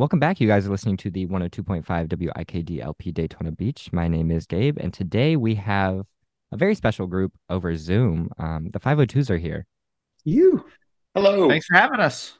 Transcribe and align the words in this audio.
Welcome 0.00 0.18
back. 0.18 0.40
You 0.40 0.48
guys 0.48 0.66
are 0.66 0.70
listening 0.70 0.96
to 0.96 1.10
the 1.10 1.26
102.5 1.26 1.84
WIKD 1.84 2.82
LP 2.82 3.12
Daytona 3.12 3.52
Beach. 3.52 3.92
My 3.92 4.08
name 4.08 4.30
is 4.30 4.46
Gabe, 4.46 4.78
and 4.80 4.94
today 4.94 5.36
we 5.36 5.56
have 5.56 6.06
a 6.50 6.56
very 6.56 6.74
special 6.74 7.06
group 7.06 7.34
over 7.50 7.76
Zoom. 7.76 8.30
Um, 8.38 8.70
the 8.70 8.80
502s 8.80 9.28
are 9.28 9.36
here. 9.36 9.66
You. 10.24 10.64
Hello. 11.14 11.50
Thanks 11.50 11.66
for 11.66 11.76
having 11.76 12.00
us. 12.00 12.38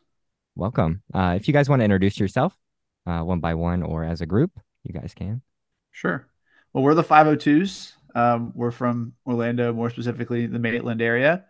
Welcome. 0.57 1.03
Uh, 1.12 1.35
if 1.37 1.49
you 1.49 1.53
guys 1.53 1.69
want 1.69 1.81
to 1.81 1.85
introduce 1.85 2.19
yourself 2.19 2.57
uh, 3.04 3.21
one 3.21 3.40
by 3.40 3.53
one 3.53 3.83
or 3.83 4.04
as 4.04 4.22
a 4.22 4.27
group, 4.27 4.53
you 4.85 4.99
guys 4.99 5.13
can. 5.15 5.42
Sure. 5.90 6.27
Well, 6.72 6.83
we're 6.83 6.95
the 6.95 7.04
502s. 7.04 7.92
Um, 8.15 8.53
we're 8.54 8.71
from 8.71 9.13
Orlando, 9.27 9.74
more 9.74 9.90
specifically 9.90 10.47
the 10.47 10.58
Maitland 10.58 11.03
area. 11.03 11.45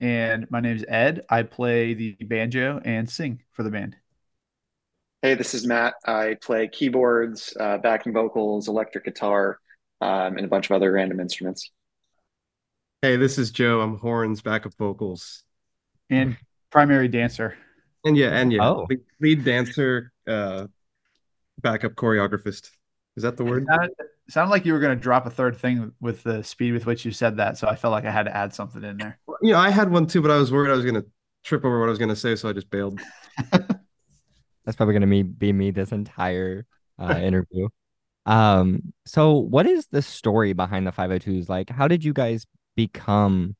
And 0.00 0.50
my 0.50 0.58
name's 0.58 0.84
Ed. 0.88 1.24
I 1.30 1.44
play 1.44 1.94
the 1.94 2.16
banjo 2.20 2.80
and 2.84 3.08
sing 3.08 3.44
for 3.52 3.62
the 3.62 3.70
band. 3.70 3.94
Hey, 5.24 5.34
this 5.34 5.54
is 5.54 5.64
Matt. 5.64 5.94
I 6.04 6.36
play 6.42 6.66
keyboards, 6.66 7.56
uh, 7.60 7.78
backing 7.78 8.12
vocals, 8.12 8.66
electric 8.66 9.04
guitar, 9.04 9.60
um, 10.00 10.36
and 10.36 10.44
a 10.44 10.48
bunch 10.48 10.68
of 10.68 10.74
other 10.74 10.90
random 10.90 11.20
instruments. 11.20 11.70
Hey, 13.02 13.14
this 13.14 13.38
is 13.38 13.52
Joe. 13.52 13.82
I'm 13.82 13.98
horns, 13.98 14.42
backup 14.42 14.74
vocals, 14.74 15.44
and 16.10 16.36
primary 16.70 17.06
dancer. 17.06 17.56
And 18.04 18.16
yeah, 18.16 18.30
and 18.30 18.52
yeah, 18.52 18.68
oh. 18.68 18.88
lead 19.20 19.44
dancer, 19.44 20.12
uh, 20.26 20.66
backup 21.60 21.92
choreographist. 21.94 22.70
Is 23.16 23.22
that 23.22 23.36
the 23.36 23.44
word? 23.44 23.64
It 23.70 24.08
sounded 24.28 24.50
like 24.50 24.66
you 24.66 24.72
were 24.72 24.80
going 24.80 24.96
to 24.96 25.00
drop 25.00 25.24
a 25.26 25.30
third 25.30 25.56
thing 25.56 25.92
with 26.00 26.24
the 26.24 26.42
speed 26.42 26.72
with 26.72 26.84
which 26.84 27.04
you 27.04 27.12
said 27.12 27.36
that, 27.36 27.58
so 27.58 27.68
I 27.68 27.76
felt 27.76 27.92
like 27.92 28.06
I 28.06 28.10
had 28.10 28.24
to 28.24 28.36
add 28.36 28.52
something 28.56 28.82
in 28.82 28.96
there. 28.96 29.20
You 29.40 29.52
know, 29.52 29.58
I 29.60 29.70
had 29.70 29.88
one 29.88 30.08
too, 30.08 30.20
but 30.20 30.32
I 30.32 30.38
was 30.38 30.50
worried 30.50 30.72
I 30.72 30.74
was 30.74 30.84
going 30.84 31.00
to 31.00 31.06
trip 31.44 31.64
over 31.64 31.78
what 31.78 31.86
I 31.86 31.90
was 31.90 31.98
going 32.00 32.08
to 32.08 32.16
say, 32.16 32.34
so 32.34 32.48
I 32.48 32.52
just 32.52 32.70
bailed. 32.70 33.00
That's 34.64 34.76
probably 34.76 34.98
going 34.98 35.10
to 35.10 35.24
be 35.24 35.52
me 35.52 35.70
this 35.70 35.92
entire 35.92 36.66
uh, 36.98 37.16
interview. 37.22 37.68
Um, 38.26 38.92
so 39.04 39.34
what 39.34 39.66
is 39.66 39.86
the 39.88 40.02
story 40.02 40.52
behind 40.52 40.86
the 40.86 40.92
502s? 40.92 41.48
Like, 41.48 41.70
how 41.70 41.88
did 41.88 42.04
you 42.04 42.12
guys 42.12 42.46
become 42.76 43.56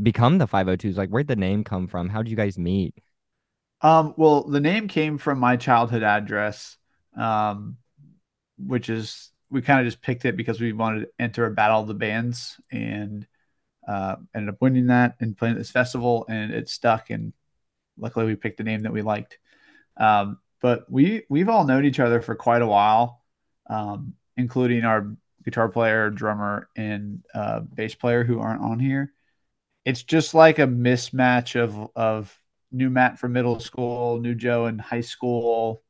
become 0.00 0.38
the 0.38 0.46
502s? 0.46 0.96
Like, 0.96 1.10
where'd 1.10 1.28
the 1.28 1.36
name 1.36 1.64
come 1.64 1.88
from? 1.88 2.08
How 2.08 2.22
did 2.22 2.30
you 2.30 2.36
guys 2.36 2.58
meet? 2.58 2.94
Um, 3.82 4.14
well, 4.16 4.44
the 4.44 4.60
name 4.60 4.88
came 4.88 5.18
from 5.18 5.38
my 5.38 5.56
childhood 5.56 6.02
address, 6.02 6.76
um, 7.16 7.76
which 8.58 8.88
is 8.88 9.30
we 9.50 9.62
kind 9.62 9.80
of 9.80 9.86
just 9.86 10.02
picked 10.02 10.24
it 10.24 10.36
because 10.36 10.60
we 10.60 10.72
wanted 10.72 11.00
to 11.00 11.08
enter 11.18 11.46
a 11.46 11.50
battle 11.50 11.80
of 11.80 11.86
the 11.86 11.94
bands 11.94 12.56
and 12.70 13.26
uh, 13.86 14.16
ended 14.34 14.54
up 14.54 14.60
winning 14.60 14.88
that 14.88 15.16
and 15.20 15.36
playing 15.36 15.56
this 15.56 15.70
festival, 15.70 16.26
and 16.28 16.52
it 16.52 16.68
stuck. 16.68 17.10
And 17.10 17.32
luckily, 17.98 18.26
we 18.26 18.34
picked 18.34 18.60
a 18.60 18.64
name 18.64 18.82
that 18.82 18.92
we 18.92 19.02
liked. 19.02 19.38
Um, 19.96 20.38
but 20.60 20.90
we 20.90 21.22
we've 21.28 21.48
all 21.48 21.64
known 21.64 21.84
each 21.84 22.00
other 22.00 22.20
for 22.20 22.34
quite 22.34 22.62
a 22.62 22.66
while, 22.66 23.22
um, 23.68 24.14
including 24.36 24.84
our 24.84 25.16
guitar 25.44 25.68
player, 25.68 26.10
drummer, 26.10 26.68
and 26.76 27.22
uh, 27.34 27.60
bass 27.60 27.94
player 27.94 28.24
who 28.24 28.40
aren't 28.40 28.62
on 28.62 28.78
here. 28.78 29.12
It's 29.84 30.02
just 30.02 30.34
like 30.34 30.58
a 30.58 30.66
mismatch 30.66 31.58
of 31.60 31.90
of 31.94 32.38
new 32.72 32.90
Matt 32.90 33.18
from 33.18 33.32
middle 33.32 33.60
school, 33.60 34.18
new 34.18 34.34
Joe 34.34 34.66
in 34.66 34.78
high 34.78 35.00
school. 35.02 35.82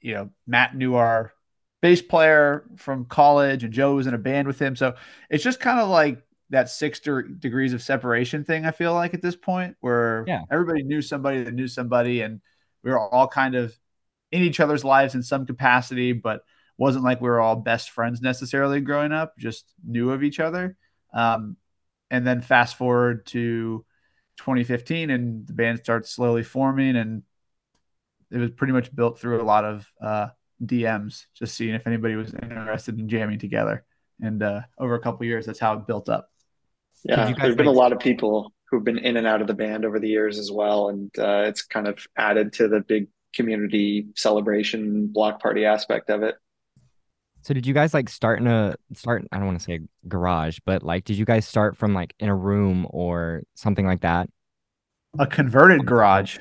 You 0.00 0.14
know, 0.14 0.30
Matt 0.46 0.76
knew 0.76 0.94
our 0.94 1.32
bass 1.80 2.02
player 2.02 2.64
from 2.76 3.04
college, 3.04 3.64
and 3.64 3.72
Joe 3.72 3.94
was 3.94 4.06
in 4.06 4.14
a 4.14 4.18
band 4.18 4.46
with 4.46 4.58
him. 4.58 4.74
So 4.76 4.94
it's 5.30 5.44
just 5.44 5.60
kind 5.60 5.78
of 5.78 5.88
like 5.88 6.22
that 6.50 6.68
six 6.70 6.98
de- 7.00 7.22
degrees 7.22 7.72
of 7.72 7.82
separation 7.82 8.42
thing. 8.44 8.64
I 8.64 8.70
feel 8.70 8.94
like 8.94 9.14
at 9.14 9.22
this 9.22 9.36
point, 9.36 9.76
where 9.80 10.24
yeah. 10.26 10.42
everybody 10.50 10.82
knew 10.82 11.02
somebody 11.02 11.44
that 11.44 11.54
knew 11.54 11.68
somebody, 11.68 12.22
and 12.22 12.40
we 12.88 12.94
were 12.94 12.98
all 12.98 13.28
kind 13.28 13.54
of 13.54 13.78
in 14.32 14.40
each 14.40 14.60
other's 14.60 14.82
lives 14.82 15.14
in 15.14 15.22
some 15.22 15.44
capacity, 15.44 16.14
but 16.14 16.40
wasn't 16.78 17.04
like 17.04 17.20
we 17.20 17.28
were 17.28 17.38
all 17.38 17.54
best 17.54 17.90
friends 17.90 18.22
necessarily 18.22 18.80
growing 18.80 19.12
up, 19.12 19.36
just 19.36 19.66
knew 19.86 20.10
of 20.10 20.22
each 20.22 20.40
other. 20.40 20.74
Um, 21.12 21.58
and 22.10 22.26
then 22.26 22.40
fast 22.40 22.78
forward 22.78 23.26
to 23.26 23.84
2015 24.38 25.10
and 25.10 25.46
the 25.46 25.52
band 25.52 25.80
starts 25.80 26.10
slowly 26.10 26.42
forming 26.42 26.96
and 26.96 27.24
it 28.30 28.38
was 28.38 28.52
pretty 28.52 28.72
much 28.72 28.94
built 28.94 29.20
through 29.20 29.42
a 29.42 29.44
lot 29.44 29.66
of 29.66 29.86
uh, 30.00 30.28
DMs, 30.64 31.26
just 31.34 31.56
seeing 31.56 31.74
if 31.74 31.86
anybody 31.86 32.14
was 32.14 32.32
interested 32.32 32.98
in 32.98 33.06
jamming 33.06 33.38
together. 33.38 33.84
And 34.22 34.42
uh, 34.42 34.62
over 34.78 34.94
a 34.94 35.00
couple 35.00 35.26
years, 35.26 35.44
that's 35.44 35.58
how 35.58 35.74
it 35.74 35.86
built 35.86 36.08
up. 36.08 36.30
Yeah, 37.04 37.34
there's 37.34 37.54
been 37.54 37.66
a 37.66 37.70
lot 37.70 37.92
of 37.92 37.98
people 37.98 38.54
who've 38.70 38.84
been 38.84 38.98
in 38.98 39.16
and 39.16 39.26
out 39.26 39.40
of 39.40 39.46
the 39.46 39.54
band 39.54 39.84
over 39.84 39.98
the 39.98 40.08
years 40.08 40.38
as 40.38 40.50
well, 40.50 40.88
and 40.88 41.10
uh, 41.18 41.44
it's 41.46 41.62
kind 41.62 41.86
of 41.86 42.06
added 42.16 42.52
to 42.54 42.68
the 42.68 42.80
big 42.80 43.08
community 43.34 44.06
celebration 44.16 45.06
block 45.08 45.40
party 45.40 45.64
aspect 45.64 46.10
of 46.10 46.22
it. 46.22 46.36
So 47.42 47.54
did 47.54 47.66
you 47.66 47.74
guys 47.74 47.94
like 47.94 48.08
start 48.08 48.40
in 48.40 48.46
a 48.46 48.74
start 48.94 49.26
I 49.32 49.36
don't 49.36 49.46
want 49.46 49.58
to 49.58 49.64
say 49.64 49.80
garage, 50.06 50.58
but 50.64 50.82
like 50.82 51.04
did 51.04 51.16
you 51.16 51.24
guys 51.24 51.46
start 51.46 51.76
from 51.76 51.94
like 51.94 52.14
in 52.18 52.28
a 52.28 52.34
room 52.34 52.86
or 52.90 53.42
something 53.54 53.86
like 53.86 54.00
that? 54.00 54.28
A 55.18 55.26
converted 55.26 55.86
garage. 55.86 56.38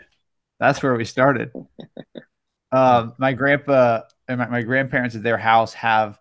That's 0.59 0.81
where 0.81 0.95
we 0.95 1.05
started. 1.05 1.51
um, 2.71 3.13
my 3.19 3.33
grandpa 3.33 4.01
and 4.27 4.39
my, 4.39 4.47
my 4.47 4.61
grandparents 4.63 5.15
at 5.15 5.23
their 5.23 5.37
house 5.37 5.73
have 5.75 6.19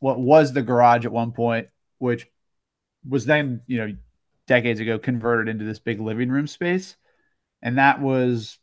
what 0.00 0.18
was 0.18 0.52
the 0.52 0.62
garage 0.62 1.04
at 1.04 1.12
one 1.12 1.32
point, 1.32 1.68
which 1.98 2.26
was 3.06 3.26
then, 3.26 3.60
you 3.66 3.78
know, 3.78 3.96
decades 4.48 4.80
ago 4.80 4.98
converted 4.98 5.48
into 5.48 5.64
this 5.64 5.78
big 5.78 6.00
living 6.00 6.30
room 6.30 6.48
space. 6.48 6.96
And 7.62 7.78
that 7.78 8.00
was 8.00 8.58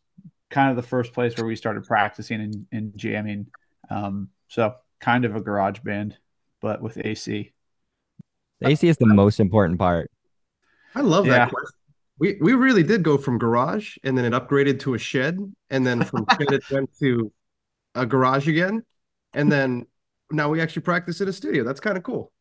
kind 0.50 0.70
of 0.70 0.76
the 0.76 0.88
first 0.88 1.14
place 1.14 1.38
where 1.38 1.46
we 1.46 1.56
started 1.56 1.86
practicing 1.86 2.42
and, 2.42 2.66
and 2.72 2.98
jamming. 2.98 3.48
Um, 3.90 4.30
so 4.50 4.76
kind 5.00 5.24
of 5.24 5.36
a 5.36 5.42
garage 5.42 5.80
band, 5.80 6.18
but 6.62 6.82
with 6.82 6.98
AC. 6.98 7.54
The 8.60 8.68
AC 8.68 8.88
is 8.88 8.98
the 8.98 9.06
most 9.06 9.40
important 9.40 9.80
part. 9.80 10.12
I 10.94 11.02
love 11.02 11.26
that 11.28 11.52
question. 11.52 11.80
We 12.18 12.38
we 12.40 12.54
really 12.54 12.84
did 12.84 13.04
go 13.04 13.18
from 13.18 13.38
garage 13.38 13.98
and 14.04 14.18
then 14.18 14.24
it 14.24 14.32
upgraded 14.32 14.80
to 14.82 14.94
a 14.94 14.98
shed, 14.98 15.38
and 15.70 15.86
then 15.86 16.04
from 16.04 16.26
shed 16.32 16.54
it 16.54 16.64
went 16.72 16.90
to 17.00 17.32
a 17.94 18.06
garage 18.06 18.48
again, 18.48 18.84
and 19.34 19.52
then 19.52 19.86
now 20.32 20.50
we 20.50 20.62
actually 20.62 20.84
practice 20.84 21.20
in 21.20 21.28
a 21.28 21.34
studio. 21.34 21.66
That's 21.66 21.82
kind 21.82 21.98
of 21.98 22.04
cool. 22.04 22.32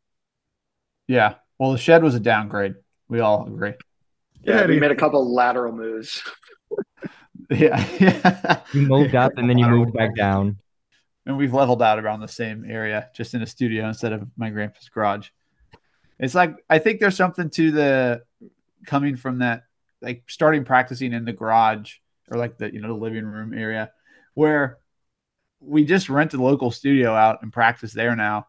Yeah. 1.09 1.34
Well, 1.59 1.72
the 1.72 1.78
shed 1.78 2.05
was 2.05 2.15
a 2.15 2.21
downgrade. 2.21 2.75
We 3.14 3.20
all 3.20 3.47
agree. 3.47 3.75
Yeah, 4.42 4.62
yeah 4.62 4.66
we 4.66 4.80
made 4.80 4.91
a 4.91 4.97
couple 4.97 5.32
lateral 5.32 5.72
moves. 5.72 6.20
Yeah. 7.50 7.86
yeah. 8.00 8.62
You 8.72 8.88
moved 8.88 9.14
up 9.14 9.32
and 9.36 9.48
then 9.50 9.58
you 9.58 9.69
moved 9.69 9.92
back 9.92 10.16
down. 10.16 10.56
And 11.26 11.36
we've 11.36 11.52
leveled 11.52 11.82
out 11.82 11.98
around 12.02 12.20
the 12.20 12.26
same 12.26 12.64
area, 12.66 13.10
just 13.14 13.34
in 13.34 13.42
a 13.42 13.47
studio 13.47 13.86
instead 13.86 14.14
of 14.14 14.26
my 14.36 14.48
grandpa's 14.48 14.88
garage. 14.88 15.28
It's 16.19 16.34
like 16.34 16.56
I 16.70 16.78
think 16.78 17.00
there's 17.00 17.16
something 17.16 17.50
to 17.50 17.70
the 17.70 18.22
coming 18.86 19.14
from 19.16 19.41
that, 19.41 19.64
like 20.00 20.25
starting 20.26 20.64
practicing 20.64 21.12
in 21.12 21.26
the 21.26 21.34
garage 21.34 21.96
or 22.31 22.38
like 22.38 22.56
the 22.56 22.72
you 22.72 22.81
know 22.81 22.88
the 22.88 22.94
living 22.94 23.26
room 23.26 23.52
area, 23.52 23.92
where 24.32 24.78
we 25.60 25.84
just 25.84 26.08
rent 26.08 26.32
a 26.32 26.42
local 26.42 26.70
studio 26.70 27.14
out 27.14 27.42
and 27.42 27.52
practice 27.52 27.92
there 27.92 28.16
now. 28.16 28.46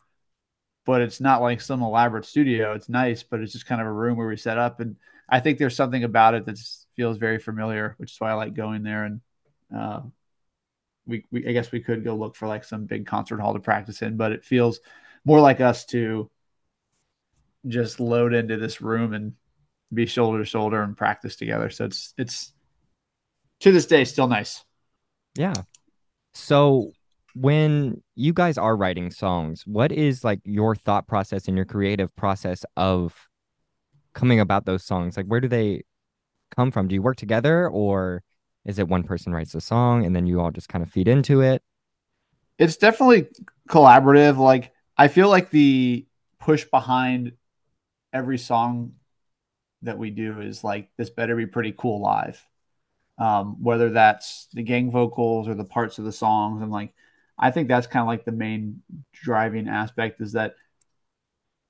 But 0.86 1.02
it's 1.02 1.20
not 1.20 1.42
like 1.42 1.62
some 1.62 1.82
elaborate 1.82 2.26
studio. 2.26 2.74
It's 2.74 2.90
nice, 2.90 3.24
but 3.24 3.40
it's 3.40 3.54
just 3.54 3.66
kind 3.66 3.82
of 3.82 3.88
a 3.88 3.92
room 3.92 4.18
where 4.18 4.28
we 4.28 4.38
set 4.38 4.58
up. 4.58 4.80
And 4.80 4.96
I 5.28 5.40
think 5.40 5.58
there's 5.58 5.76
something 5.76 6.04
about 6.04 6.36
it 6.36 6.46
that 6.46 6.60
feels 6.96 7.18
very 7.18 7.40
familiar, 7.40 7.96
which 7.98 8.12
is 8.12 8.20
why 8.20 8.32
I 8.32 8.36
like 8.36 8.54
going 8.54 8.84
there. 8.84 9.06
And 9.06 9.22
uh, 9.76 10.02
we, 11.08 11.26
we, 11.32 11.48
I 11.48 11.54
guess 11.54 11.72
we 11.72 11.82
could 11.82 12.04
go 12.04 12.16
look 12.16 12.36
for 12.36 12.48
like 12.48 12.64
some 12.64 12.86
big 12.86 13.08
concert 13.08 13.40
hall 13.40 13.54
to 13.54 13.60
practice 13.60 14.02
in, 14.02 14.18
but 14.18 14.32
it 14.32 14.44
feels 14.44 14.80
more 15.24 15.40
like 15.40 15.60
us 15.60 15.86
to 15.86 16.30
just 17.68 18.00
load 18.00 18.34
into 18.34 18.58
this 18.58 18.80
room 18.82 19.14
and 19.14 19.34
be 19.94 20.06
shoulder 20.06 20.40
to 20.40 20.46
shoulder 20.46 20.82
and 20.82 20.98
practice 20.98 21.36
together. 21.36 21.70
So 21.70 21.86
it's 21.86 22.14
it's 22.18 22.54
to 23.62 23.72
this 23.72 23.86
day 23.86 24.04
still 24.06 24.28
nice. 24.28 24.64
Yeah. 25.36 25.54
So 26.34 26.92
when 27.36 28.02
you 28.16 28.32
guys 28.32 28.58
are 28.58 28.78
writing 28.78 29.12
songs, 29.12 29.68
what 29.68 29.92
is 29.92 30.24
like 30.24 30.40
your 30.46 30.74
thought 30.74 31.06
process 31.06 31.48
and 31.48 31.58
your 31.58 31.66
creative 31.66 32.16
process 32.16 32.64
of 32.78 33.28
coming 34.14 34.40
about 34.40 34.66
those 34.66 34.84
songs? 34.84 35.18
Like 35.18 35.26
where 35.26 35.42
do 35.42 35.50
they 35.50 35.84
come 36.56 36.72
from? 36.72 36.88
Do 36.88 36.96
you 36.96 37.02
work 37.02 37.18
together 37.18 37.70
or 37.70 38.24
is 38.64 38.80
it 38.80 38.88
one 38.88 39.04
person 39.04 39.34
writes 39.34 39.54
a 39.54 39.62
song 39.62 40.06
and 40.06 40.16
then 40.16 40.26
you 40.26 40.40
all 40.40 40.52
just 40.52 40.70
kind 40.70 40.82
of 40.82 40.90
feed 40.90 41.10
into 41.10 41.42
it? 41.42 41.62
It's 42.58 42.78
definitely 42.78 43.28
collaborative. 43.70 44.38
Like 44.38 44.72
I 44.98 45.10
feel 45.10 45.28
like 45.28 45.50
the 45.50 46.08
push 46.40 46.64
behind 46.64 47.34
every 48.14 48.38
song 48.38 48.94
that 49.82 49.98
we 49.98 50.10
do 50.10 50.40
is 50.40 50.64
like 50.64 50.90
this 50.98 51.10
better 51.10 51.36
be 51.36 51.46
pretty 51.46 51.74
cool 51.78 52.02
live. 52.02 52.42
Um, 53.18 53.62
whether 53.62 53.90
that's 53.90 54.48
the 54.54 54.64
gang 54.64 54.90
vocals 54.90 55.50
or 55.50 55.54
the 55.54 55.66
parts 55.66 56.00
of 56.00 56.06
the 56.06 56.12
songs 56.14 56.62
and 56.62 56.72
like 56.72 56.94
I 57.38 57.52
think 57.52 57.68
that's 57.68 57.88
kind 57.88 58.02
of 58.02 58.08
like 58.08 58.26
the 58.26 58.32
main 58.32 58.82
driving 59.14 59.68
aspect 59.68 60.22
is 60.22 60.34
that 60.34 60.56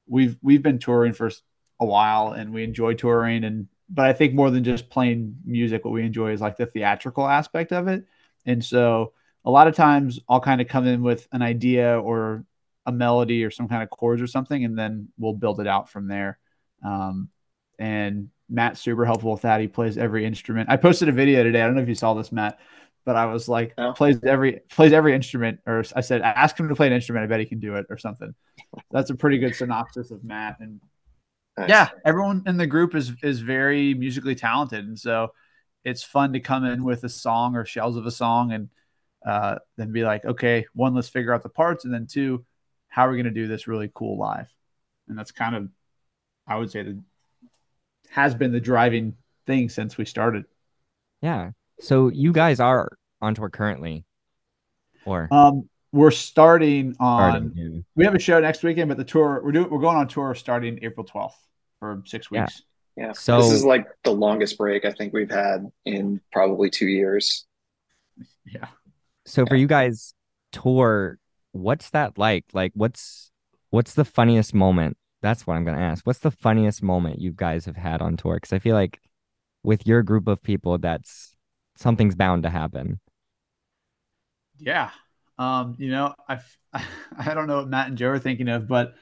we've 0.08 0.38
we've 0.42 0.64
been 0.64 0.80
touring 0.80 1.14
for 1.14 1.32
a 1.80 1.86
while 1.86 2.32
and 2.32 2.54
we 2.54 2.64
enjoy 2.64 2.94
touring 2.94 3.44
and 3.44 3.68
but 3.90 4.06
I 4.06 4.14
think 4.14 4.34
more 4.34 4.50
than 4.50 4.64
just 4.64 4.90
playing 4.90 5.38
music, 5.46 5.86
what 5.86 5.92
we 5.92 6.04
enjoy 6.04 6.32
is 6.32 6.42
like 6.42 6.58
the 6.58 6.66
theatrical 6.66 7.28
aspect 7.28 7.72
of 7.72 7.88
it. 7.88 8.06
And 8.46 8.64
so 8.64 9.14
a 9.44 9.52
lot 9.52 9.68
of 9.68 9.76
times 9.76 10.20
I'll 10.28 10.40
kind 10.40 10.62
of 10.62 10.68
come 10.68 10.88
in 10.88 11.04
with 11.04 11.28
an 11.32 11.42
idea 11.42 12.00
or 12.00 12.46
a 12.86 12.92
melody 12.92 13.44
or 13.44 13.52
some 13.52 13.68
kind 13.68 13.84
of 13.84 13.90
chords 13.90 14.22
or 14.22 14.28
something, 14.28 14.64
and 14.64 14.78
then 14.78 15.10
we'll 15.18 15.34
build 15.34 15.60
it 15.60 15.68
out 15.68 15.90
from 15.90 16.08
there. 16.08 16.40
Um, 16.84 17.30
and 17.78 18.30
Matt's 18.50 18.82
super 18.82 19.06
helpful 19.06 19.32
with 19.32 19.42
that. 19.42 19.62
He 19.62 19.68
plays 19.68 19.98
every 19.98 20.26
instrument. 20.26 20.70
I 20.70 20.78
posted 20.78 21.10
a 21.10 21.12
video 21.12 21.44
today. 21.44 21.62
I 21.62 21.66
don't 21.66 21.76
know 21.76 21.82
if 21.82 21.90
you 21.90 21.96
saw 21.96 22.14
this, 22.14 22.32
Matt, 22.32 22.60
but 23.06 23.16
I 23.16 23.28
was 23.28 23.48
like, 23.48 23.74
no. 23.78 23.94
plays 23.94 24.18
every 24.24 24.62
plays 24.70 24.92
every 24.92 25.14
instrument, 25.14 25.60
or 25.66 25.84
I 25.96 26.02
said, 26.02 26.22
ask 26.22 26.60
him 26.60 26.68
to 26.70 26.76
play 26.76 26.88
an 26.88 26.94
instrument. 26.94 27.24
I 27.24 27.28
bet 27.28 27.40
he 27.40 27.46
can 27.46 27.60
do 27.60 27.76
it, 27.76 27.86
or 27.90 27.98
something. 27.98 28.34
That's 28.92 29.12
a 29.12 29.16
pretty 29.16 29.38
good 29.38 29.56
synopsis 29.56 30.12
of 30.12 30.24
Matt. 30.24 30.58
And 30.60 30.82
nice. 31.58 31.70
yeah, 31.70 31.90
everyone 32.04 32.44
in 32.48 32.58
the 32.58 32.68
group 32.68 32.96
is 32.96 33.14
is 33.22 33.40
very 33.40 33.94
musically 33.94 34.36
talented, 34.36 34.86
and 34.86 35.00
so 35.00 35.32
it's 35.84 36.04
fun 36.04 36.34
to 36.34 36.40
come 36.40 36.66
in 36.66 36.84
with 36.84 37.04
a 37.04 37.10
song 37.10 37.56
or 37.56 37.64
shells 37.64 37.96
of 37.96 38.08
a 38.08 38.12
song, 38.12 38.52
and 38.52 38.70
uh, 39.26 39.60
then 39.78 39.92
be 39.92 40.04
like, 40.04 40.26
okay, 40.26 40.66
one, 40.74 40.96
let's 40.96 41.10
figure 41.10 41.34
out 41.34 41.44
the 41.44 41.50
parts, 41.50 41.86
and 41.86 41.94
then 41.94 42.08
two, 42.08 42.44
how 42.90 43.08
are 43.08 43.12
we 43.12 43.18
going 43.18 43.26
to 43.26 43.42
do 43.42 43.48
this 43.48 43.68
really 43.68 43.92
cool 43.94 44.18
live? 44.18 44.50
And 45.08 45.18
that's 45.18 45.32
kind 45.32 45.56
of, 45.56 45.70
I 46.48 46.58
would 46.58 46.72
say, 46.72 46.82
the 46.82 47.00
has 48.10 48.34
been 48.34 48.52
the 48.52 48.60
driving 48.60 49.16
thing 49.46 49.70
since 49.70 49.98
we 49.98 50.06
started. 50.06 50.46
Yeah. 51.22 51.52
So 51.80 52.10
you 52.10 52.32
guys 52.32 52.60
are 52.60 52.98
on 53.22 53.36
tour 53.36 53.50
currently, 53.50 54.06
or 55.06 55.28
um, 55.32 55.70
we're 55.92 56.12
starting 56.12 56.96
on. 57.00 57.52
Starting, 57.52 57.86
We 57.96 58.06
have 58.06 58.16
a 58.16 58.20
show 58.20 58.40
next 58.40 58.64
weekend, 58.64 58.90
but 58.90 58.98
the 58.98 59.04
tour 59.04 59.42
we're 59.44 59.52
doing 59.52 59.70
we're 59.70 59.80
going 59.80 59.98
on 59.98 60.08
tour 60.08 60.34
starting 60.36 60.80
April 60.82 61.06
twelfth 61.06 61.38
for 61.80 62.02
six 62.06 62.32
weeks. 62.32 62.64
Yeah. 62.96 63.08
yeah. 63.08 63.12
So 63.14 63.42
this 63.42 63.52
is 63.52 63.64
like 63.64 63.88
the 64.04 64.12
longest 64.12 64.58
break 64.58 64.86
I 64.86 64.92
think 64.92 65.14
we've 65.14 65.32
had 65.32 65.70
in 65.86 66.22
probably 66.32 66.70
two 66.70 66.88
years. 66.88 67.46
Yeah. 68.46 68.68
So 69.26 69.42
yeah. 69.42 69.50
for 69.50 69.56
you 69.56 69.68
guys 69.68 70.14
tour, 70.52 71.20
what's 71.52 71.90
that 71.92 72.18
like? 72.18 72.46
Like, 72.54 72.72
what's 72.76 73.32
what's 73.70 73.94
the 73.94 74.06
funniest 74.06 74.54
moment 74.54 74.98
that's 75.26 75.48
what 75.48 75.56
I'm 75.56 75.64
going 75.64 75.76
to 75.76 75.84
ask. 75.84 76.06
What's 76.06 76.20
the 76.20 76.30
funniest 76.30 76.84
moment 76.84 77.20
you 77.20 77.32
guys 77.32 77.66
have 77.66 77.76
had 77.76 78.00
on 78.00 78.16
tour? 78.16 78.36
Because 78.36 78.54
I 78.54 78.60
feel 78.60 78.76
like 78.76 79.00
with 79.64 79.88
your 79.88 80.04
group 80.04 80.28
of 80.28 80.44
people, 80.44 80.78
that's 80.78 81.35
something's 81.76 82.16
bound 82.16 82.44
to 82.44 82.50
happen. 82.50 83.00
Yeah. 84.58 84.92
Um, 85.38 85.76
you 85.78 85.90
know, 85.90 86.14
I 86.28 86.40
I 87.18 87.34
don't 87.34 87.48
know 87.48 87.58
what 87.58 87.70
Matt 87.70 87.88
and 87.90 87.98
Joe 87.98 88.10
are 88.10 88.20
thinking 88.20 88.48
of, 88.50 88.68
but 88.68 88.96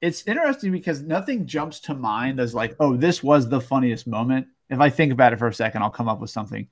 it's 0.00 0.26
interesting 0.26 0.72
because 0.72 1.02
nothing 1.02 1.46
jumps 1.46 1.80
to 1.80 1.94
mind 1.94 2.38
as 2.38 2.54
like, 2.54 2.76
oh, 2.80 2.96
this 2.96 3.22
was 3.22 3.48
the 3.48 3.60
funniest 3.60 4.06
moment. 4.06 4.46
If 4.68 4.80
I 4.80 4.90
think 4.90 5.12
about 5.12 5.32
it 5.32 5.38
for 5.38 5.48
a 5.48 5.54
second, 5.54 5.82
I'll 5.82 5.90
come 5.90 6.08
up 6.08 6.20
with 6.20 6.30
something. 6.30 6.68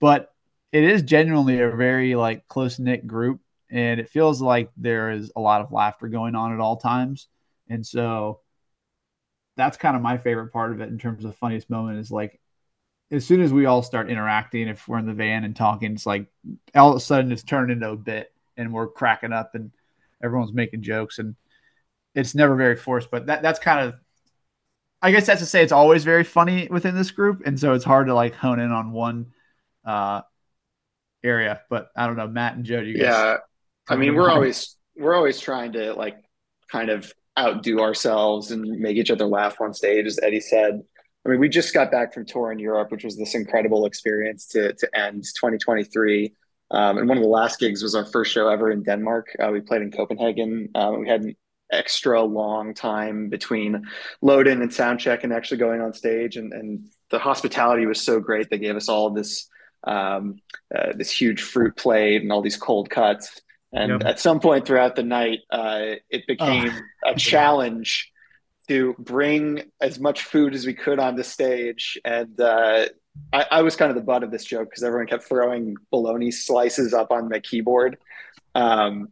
But 0.00 0.32
it 0.72 0.84
is 0.84 1.02
genuinely 1.02 1.60
a 1.60 1.70
very 1.70 2.14
like 2.14 2.46
close 2.48 2.78
knit 2.78 3.06
group, 3.06 3.40
and 3.70 3.98
it 4.00 4.10
feels 4.10 4.42
like 4.42 4.70
there 4.76 5.10
is 5.10 5.32
a 5.36 5.40
lot 5.40 5.62
of 5.62 5.72
laughter 5.72 6.08
going 6.08 6.34
on 6.34 6.52
at 6.52 6.60
all 6.60 6.76
times. 6.76 7.28
And 7.68 7.86
so 7.86 8.40
that's 9.56 9.76
kind 9.76 9.96
of 9.96 10.02
my 10.02 10.18
favorite 10.18 10.52
part 10.52 10.72
of 10.72 10.80
it 10.80 10.88
in 10.88 10.98
terms 10.98 11.24
of 11.24 11.34
funniest 11.36 11.70
moment 11.70 11.98
is 11.98 12.10
like 12.10 12.38
as 13.10 13.24
soon 13.24 13.40
as 13.40 13.52
we 13.52 13.66
all 13.66 13.82
start 13.82 14.10
interacting, 14.10 14.68
if 14.68 14.88
we're 14.88 14.98
in 14.98 15.06
the 15.06 15.12
van 15.12 15.44
and 15.44 15.54
talking, 15.54 15.92
it's 15.92 16.06
like 16.06 16.26
all 16.74 16.90
of 16.90 16.96
a 16.96 17.00
sudden 17.00 17.30
it's 17.30 17.42
turned 17.42 17.70
into 17.70 17.90
a 17.90 17.96
bit 17.96 18.32
and 18.56 18.72
we're 18.72 18.88
cracking 18.88 19.32
up 19.32 19.54
and 19.54 19.70
everyone's 20.22 20.52
making 20.52 20.82
jokes 20.82 21.18
and 21.18 21.36
it's 22.14 22.34
never 22.34 22.56
very 22.56 22.76
forced, 22.76 23.10
but 23.10 23.26
that 23.26 23.42
that's 23.42 23.58
kind 23.58 23.86
of 23.86 23.94
I 25.02 25.12
guess 25.12 25.26
that's 25.26 25.40
to 25.40 25.46
say 25.46 25.62
it's 25.62 25.72
always 25.72 26.04
very 26.04 26.24
funny 26.24 26.66
within 26.70 26.96
this 26.96 27.10
group. 27.10 27.42
And 27.44 27.60
so 27.60 27.74
it's 27.74 27.84
hard 27.84 28.06
to 28.06 28.14
like 28.14 28.34
hone 28.34 28.58
in 28.58 28.72
on 28.72 28.92
one 28.92 29.32
uh 29.84 30.22
area. 31.22 31.60
But 31.68 31.90
I 31.96 32.06
don't 32.06 32.16
know, 32.16 32.26
Matt 32.26 32.56
and 32.56 32.64
Joe, 32.64 32.80
you 32.80 32.94
guys 32.94 33.02
Yeah. 33.02 33.36
I 33.88 33.96
mean, 33.96 34.16
we're 34.16 34.30
always 34.30 34.76
we're 34.96 35.14
always 35.14 35.38
trying 35.38 35.72
to 35.72 35.92
like 35.94 36.16
kind 36.68 36.90
of 36.90 37.12
outdo 37.38 37.80
ourselves 37.80 38.50
and 38.50 38.80
make 38.80 38.96
each 38.96 39.10
other 39.10 39.26
laugh 39.26 39.60
on 39.60 39.74
stage, 39.74 40.06
as 40.06 40.18
Eddie 40.22 40.40
said. 40.40 40.82
I 41.26 41.30
mean, 41.30 41.40
we 41.40 41.48
just 41.48 41.74
got 41.74 41.90
back 41.90 42.14
from 42.14 42.24
tour 42.24 42.52
in 42.52 42.60
Europe, 42.60 42.92
which 42.92 43.02
was 43.02 43.18
this 43.18 43.34
incredible 43.34 43.84
experience 43.84 44.46
to 44.48 44.72
to 44.74 44.98
end 44.98 45.24
2023. 45.24 46.32
Um, 46.70 46.98
and 46.98 47.08
one 47.08 47.18
of 47.18 47.22
the 47.22 47.28
last 47.28 47.58
gigs 47.58 47.82
was 47.82 47.94
our 47.94 48.06
first 48.06 48.32
show 48.32 48.48
ever 48.48 48.70
in 48.70 48.82
Denmark. 48.82 49.34
Uh, 49.38 49.50
we 49.52 49.60
played 49.60 49.82
in 49.82 49.90
Copenhagen. 49.90 50.68
Um, 50.74 51.00
we 51.00 51.08
had 51.08 51.22
an 51.22 51.36
extra 51.72 52.22
long 52.22 52.74
time 52.74 53.28
between 53.28 53.86
load 54.22 54.46
in 54.46 54.62
and 54.62 54.72
sound 54.72 55.00
check 55.00 55.24
and 55.24 55.32
actually 55.32 55.58
going 55.58 55.80
on 55.80 55.92
stage. 55.92 56.36
And, 56.36 56.52
and 56.52 56.88
the 57.10 57.18
hospitality 57.18 57.86
was 57.86 58.00
so 58.00 58.20
great. 58.20 58.48
They 58.50 58.58
gave 58.58 58.76
us 58.76 58.88
all 58.88 59.10
this 59.10 59.48
um, 59.84 60.38
uh, 60.74 60.92
this 60.94 61.10
huge 61.10 61.42
fruit 61.42 61.76
plate 61.76 62.22
and 62.22 62.32
all 62.32 62.42
these 62.42 62.56
cold 62.56 62.88
cuts. 62.88 63.40
And 63.72 63.90
yep. 63.92 64.04
at 64.04 64.20
some 64.20 64.40
point 64.40 64.66
throughout 64.66 64.96
the 64.96 65.02
night, 65.02 65.40
uh, 65.50 65.96
it 66.08 66.26
became 66.26 66.70
oh. 67.04 67.12
a 67.12 67.14
challenge 67.16 68.12
to 68.68 68.94
bring 68.98 69.62
as 69.80 69.98
much 69.98 70.22
food 70.22 70.54
as 70.54 70.66
we 70.66 70.74
could 70.74 70.98
on 70.98 71.16
the 71.16 71.24
stage. 71.24 71.98
And 72.04 72.40
uh, 72.40 72.86
I, 73.32 73.46
I, 73.50 73.62
was 73.62 73.76
kind 73.76 73.90
of 73.90 73.96
the 73.96 74.02
butt 74.02 74.22
of 74.22 74.30
this 74.30 74.44
joke 74.44 74.70
because 74.70 74.82
everyone 74.82 75.06
kept 75.06 75.24
throwing 75.24 75.76
bologna 75.90 76.30
slices 76.30 76.92
up 76.92 77.10
on 77.10 77.28
my 77.28 77.40
keyboard. 77.40 77.98
Um, 78.54 79.08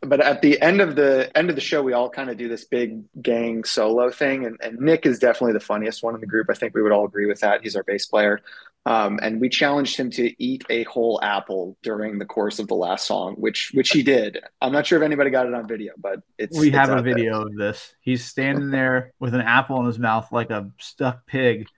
but 0.00 0.20
at 0.20 0.42
the 0.42 0.60
end 0.60 0.80
of 0.80 0.96
the 0.96 1.30
end 1.36 1.48
of 1.48 1.54
the 1.54 1.62
show, 1.62 1.82
we 1.82 1.92
all 1.92 2.10
kind 2.10 2.28
of 2.28 2.36
do 2.36 2.48
this 2.48 2.64
big 2.64 3.04
gang 3.22 3.62
solo 3.62 4.10
thing, 4.10 4.44
and, 4.44 4.58
and 4.60 4.80
Nick 4.80 5.06
is 5.06 5.20
definitely 5.20 5.52
the 5.52 5.60
funniest 5.60 6.02
one 6.02 6.14
in 6.14 6.20
the 6.20 6.26
group. 6.26 6.48
I 6.50 6.54
think 6.54 6.74
we 6.74 6.82
would 6.82 6.90
all 6.90 7.06
agree 7.06 7.26
with 7.26 7.40
that. 7.40 7.62
He's 7.62 7.76
our 7.76 7.84
bass 7.84 8.06
player. 8.06 8.40
Um, 8.84 9.20
and 9.22 9.40
we 9.40 9.48
challenged 9.48 9.96
him 9.96 10.10
to 10.10 10.42
eat 10.42 10.64
a 10.68 10.82
whole 10.84 11.20
apple 11.22 11.76
during 11.82 12.18
the 12.18 12.24
course 12.24 12.58
of 12.58 12.66
the 12.66 12.74
last 12.74 13.06
song, 13.06 13.34
which 13.34 13.70
which 13.74 13.90
he 13.90 14.02
did. 14.02 14.40
I'm 14.60 14.72
not 14.72 14.86
sure 14.86 15.00
if 15.00 15.04
anybody 15.04 15.30
got 15.30 15.46
it 15.46 15.54
on 15.54 15.68
video, 15.68 15.92
but 15.96 16.20
it's 16.36 16.58
we 16.58 16.68
it's 16.68 16.76
have 16.76 16.90
a 16.90 17.00
video 17.00 17.38
there. 17.38 17.46
of 17.46 17.56
this. 17.56 17.94
He's 18.00 18.24
standing 18.24 18.70
there 18.70 19.12
with 19.20 19.34
an 19.34 19.40
apple 19.40 19.78
in 19.78 19.86
his 19.86 20.00
mouth 20.00 20.32
like 20.32 20.50
a 20.50 20.70
stuck 20.80 21.24
pig, 21.26 21.68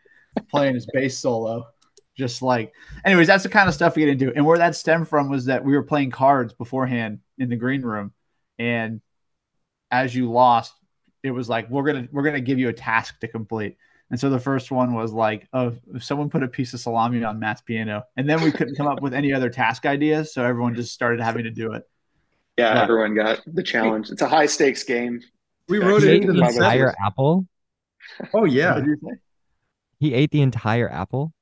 playing 0.50 0.74
his 0.74 0.86
bass 0.92 1.18
solo. 1.18 1.66
Just 2.16 2.40
like, 2.40 2.72
anyways, 3.04 3.26
that's 3.26 3.42
the 3.42 3.50
kind 3.50 3.68
of 3.68 3.74
stuff 3.74 3.96
we 3.96 4.02
get 4.02 4.10
into. 4.10 4.32
And 4.34 4.46
where 4.46 4.58
that 4.58 4.74
stemmed 4.74 5.08
from 5.08 5.28
was 5.28 5.46
that 5.46 5.64
we 5.64 5.74
were 5.74 5.82
playing 5.82 6.10
cards 6.10 6.54
beforehand 6.54 7.18
in 7.36 7.50
the 7.50 7.56
green 7.56 7.82
room, 7.82 8.14
and 8.58 9.02
as 9.90 10.14
you 10.14 10.32
lost, 10.32 10.72
it 11.22 11.32
was 11.32 11.50
like 11.50 11.68
we're 11.68 11.82
gonna 11.82 12.08
we're 12.12 12.22
gonna 12.22 12.40
give 12.40 12.58
you 12.58 12.70
a 12.70 12.72
task 12.72 13.20
to 13.20 13.28
complete 13.28 13.76
and 14.10 14.20
so 14.20 14.30
the 14.30 14.38
first 14.38 14.70
one 14.70 14.94
was 14.94 15.12
like, 15.12 15.48
oh, 15.52 15.74
if 15.94 16.04
someone 16.04 16.28
put 16.28 16.42
a 16.42 16.48
piece 16.48 16.74
of 16.74 16.80
salami 16.80 17.24
on 17.24 17.38
Matt's 17.38 17.62
piano, 17.62 18.04
and 18.16 18.28
then 18.28 18.42
we 18.42 18.52
couldn't 18.52 18.76
come 18.76 18.86
up 18.86 19.00
with 19.00 19.14
any 19.14 19.32
other 19.32 19.48
task 19.48 19.86
ideas, 19.86 20.34
so 20.34 20.44
everyone 20.44 20.74
just 20.74 20.92
started 20.92 21.20
having 21.20 21.44
to 21.44 21.50
do 21.50 21.72
it. 21.72 21.84
Yeah, 22.58 22.82
everyone 22.82 23.14
got 23.14 23.40
the 23.46 23.62
challenge. 23.62 24.10
It's 24.10 24.22
a 24.22 24.28
high 24.28 24.46
stakes 24.46 24.84
game. 24.84 25.20
We 25.68 25.78
wrote 25.78 26.04
it 26.04 26.22
into 26.22 26.32
the 26.32 26.46
entire 26.46 26.94
apple. 27.04 27.46
Oh 28.34 28.44
yeah, 28.44 28.84
he 29.98 30.12
ate 30.12 30.30
the 30.30 30.42
entire 30.42 30.90
apple, 30.90 31.32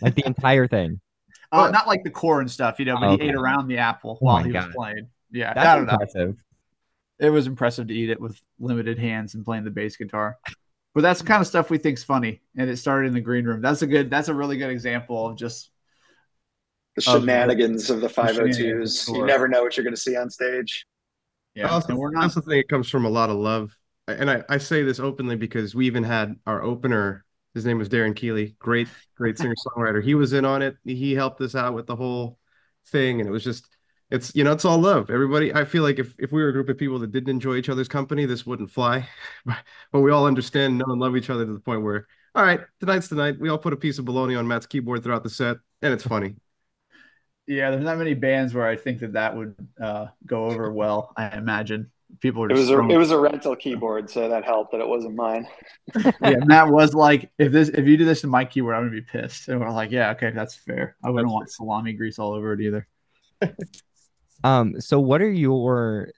like 0.00 0.14
the 0.14 0.24
entire 0.26 0.66
thing. 0.66 1.00
Uh, 1.52 1.70
not 1.70 1.86
like 1.86 2.02
the 2.02 2.10
core 2.10 2.40
and 2.40 2.50
stuff, 2.50 2.80
you 2.80 2.84
know, 2.84 2.98
but 2.98 3.10
okay. 3.10 3.22
he 3.22 3.30
ate 3.30 3.36
around 3.36 3.68
the 3.68 3.78
apple 3.78 4.18
oh 4.20 4.24
while 4.24 4.42
he 4.42 4.50
God. 4.50 4.66
was 4.66 4.74
playing. 4.74 5.08
Yeah, 5.30 5.54
that's 5.54 5.78
impressive. 5.78 6.28
Know. 6.30 7.26
It 7.26 7.30
was 7.30 7.46
impressive 7.46 7.86
to 7.86 7.94
eat 7.94 8.10
it 8.10 8.20
with 8.20 8.38
limited 8.58 8.98
hands 8.98 9.34
and 9.34 9.44
playing 9.44 9.62
the 9.62 9.70
bass 9.70 9.96
guitar 9.96 10.38
but 10.96 11.02
that's 11.02 11.20
the 11.20 11.26
kind 11.26 11.42
of 11.42 11.46
stuff 11.46 11.68
we 11.68 11.76
think's 11.76 12.02
funny, 12.02 12.40
and 12.56 12.70
it 12.70 12.78
started 12.78 13.08
in 13.08 13.12
the 13.12 13.20
green 13.20 13.44
room. 13.44 13.60
That's 13.60 13.82
a 13.82 13.86
good. 13.86 14.08
That's 14.08 14.28
a 14.28 14.34
really 14.34 14.56
good 14.56 14.70
example 14.70 15.26
of 15.26 15.36
just 15.36 15.70
the 16.94 17.02
shenanigans 17.02 17.90
of 17.90 18.00
the, 18.00 18.06
of 18.06 18.14
oh 18.18 18.32
the 18.32 18.50
502s. 18.54 19.14
You 19.14 19.26
never 19.26 19.46
know 19.46 19.62
what 19.62 19.76
you're 19.76 19.84
going 19.84 19.94
to 19.94 20.00
see 20.00 20.16
on 20.16 20.30
stage. 20.30 20.86
Yeah, 21.54 21.68
also, 21.68 21.88
and 21.90 21.98
we're 21.98 22.12
not. 22.12 22.22
Also 22.22 22.40
think 22.40 22.64
it 22.64 22.68
comes 22.70 22.88
from 22.88 23.04
a 23.04 23.10
lot 23.10 23.28
of 23.28 23.36
love, 23.36 23.76
and 24.08 24.30
I, 24.30 24.42
I 24.48 24.56
say 24.56 24.84
this 24.84 24.98
openly 24.98 25.36
because 25.36 25.74
we 25.74 25.86
even 25.86 26.02
had 26.02 26.34
our 26.46 26.62
opener. 26.62 27.26
His 27.52 27.66
name 27.66 27.76
was 27.76 27.90
Darren 27.90 28.16
Keeley, 28.16 28.56
great, 28.58 28.88
great 29.16 29.36
singer 29.36 29.54
songwriter. 29.66 30.02
He 30.02 30.14
was 30.14 30.32
in 30.32 30.46
on 30.46 30.62
it. 30.62 30.76
He 30.82 31.14
helped 31.14 31.42
us 31.42 31.54
out 31.54 31.74
with 31.74 31.86
the 31.86 31.96
whole 31.96 32.38
thing, 32.86 33.20
and 33.20 33.28
it 33.28 33.32
was 33.32 33.44
just 33.44 33.75
it's 34.10 34.34
you 34.34 34.44
know 34.44 34.52
it's 34.52 34.64
all 34.64 34.78
love. 34.78 35.10
Everybody 35.10 35.52
i 35.52 35.64
feel 35.64 35.82
like 35.82 35.98
if, 35.98 36.14
if 36.18 36.32
we 36.32 36.42
were 36.42 36.48
a 36.48 36.52
group 36.52 36.68
of 36.68 36.78
people 36.78 36.98
that 37.00 37.12
didn't 37.12 37.28
enjoy 37.28 37.56
each 37.56 37.68
other's 37.68 37.88
company 37.88 38.24
this 38.26 38.46
wouldn't 38.46 38.70
fly. 38.70 39.08
But 39.92 40.00
we 40.00 40.10
all 40.10 40.26
understand 40.26 40.78
know 40.78 40.86
and 40.88 41.00
love 41.00 41.16
each 41.16 41.30
other 41.30 41.44
to 41.46 41.52
the 41.52 41.60
point 41.60 41.82
where 41.82 42.06
all 42.34 42.44
right 42.44 42.60
tonight's 42.80 43.08
tonight 43.08 43.36
we 43.40 43.48
all 43.48 43.58
put 43.58 43.72
a 43.72 43.76
piece 43.76 43.98
of 43.98 44.04
bologna 44.04 44.36
on 44.36 44.46
matt's 44.46 44.66
keyboard 44.66 45.02
throughout 45.02 45.22
the 45.24 45.30
set 45.30 45.56
and 45.82 45.92
it's 45.92 46.04
funny. 46.06 46.36
Yeah 47.46 47.70
there's 47.70 47.84
not 47.84 47.98
many 47.98 48.14
bands 48.14 48.54
where 48.54 48.66
i 48.66 48.76
think 48.76 49.00
that 49.00 49.12
that 49.14 49.36
would 49.36 49.54
uh, 49.80 50.06
go 50.24 50.44
over 50.46 50.72
well 50.72 51.12
i 51.16 51.36
imagine. 51.36 51.90
People 52.20 52.44
it 52.44 52.52
was 52.54 52.70
a, 52.70 52.78
it 52.78 52.96
was 52.96 53.10
a 53.10 53.18
rental 53.18 53.56
keyboard 53.56 54.08
so 54.08 54.28
that 54.28 54.44
helped 54.44 54.70
that 54.72 54.80
it 54.80 54.88
wasn't 54.88 55.16
mine. 55.16 55.48
Yeah 56.22 56.36
matt 56.44 56.68
was 56.68 56.94
like 56.94 57.30
if 57.38 57.50
this 57.52 57.68
if 57.68 57.84
you 57.86 57.96
do 57.96 58.04
this 58.04 58.20
to 58.20 58.28
my 58.28 58.44
keyboard 58.44 58.76
i'm 58.76 58.82
gonna 58.82 58.92
be 58.92 59.02
pissed. 59.02 59.48
And 59.48 59.60
we're 59.60 59.70
like 59.72 59.90
yeah 59.90 60.12
okay 60.12 60.30
that's 60.30 60.54
fair. 60.54 60.96
I 61.04 61.10
wouldn't 61.10 61.28
that's 61.28 61.34
want 61.34 61.48
fair. 61.48 61.52
salami 61.56 61.92
grease 61.94 62.18
all 62.20 62.32
over 62.32 62.52
it 62.52 62.60
either 62.60 62.86
Um, 64.46 64.80
so 64.80 65.00
what 65.00 65.20
are 65.20 65.30
your 65.30 66.12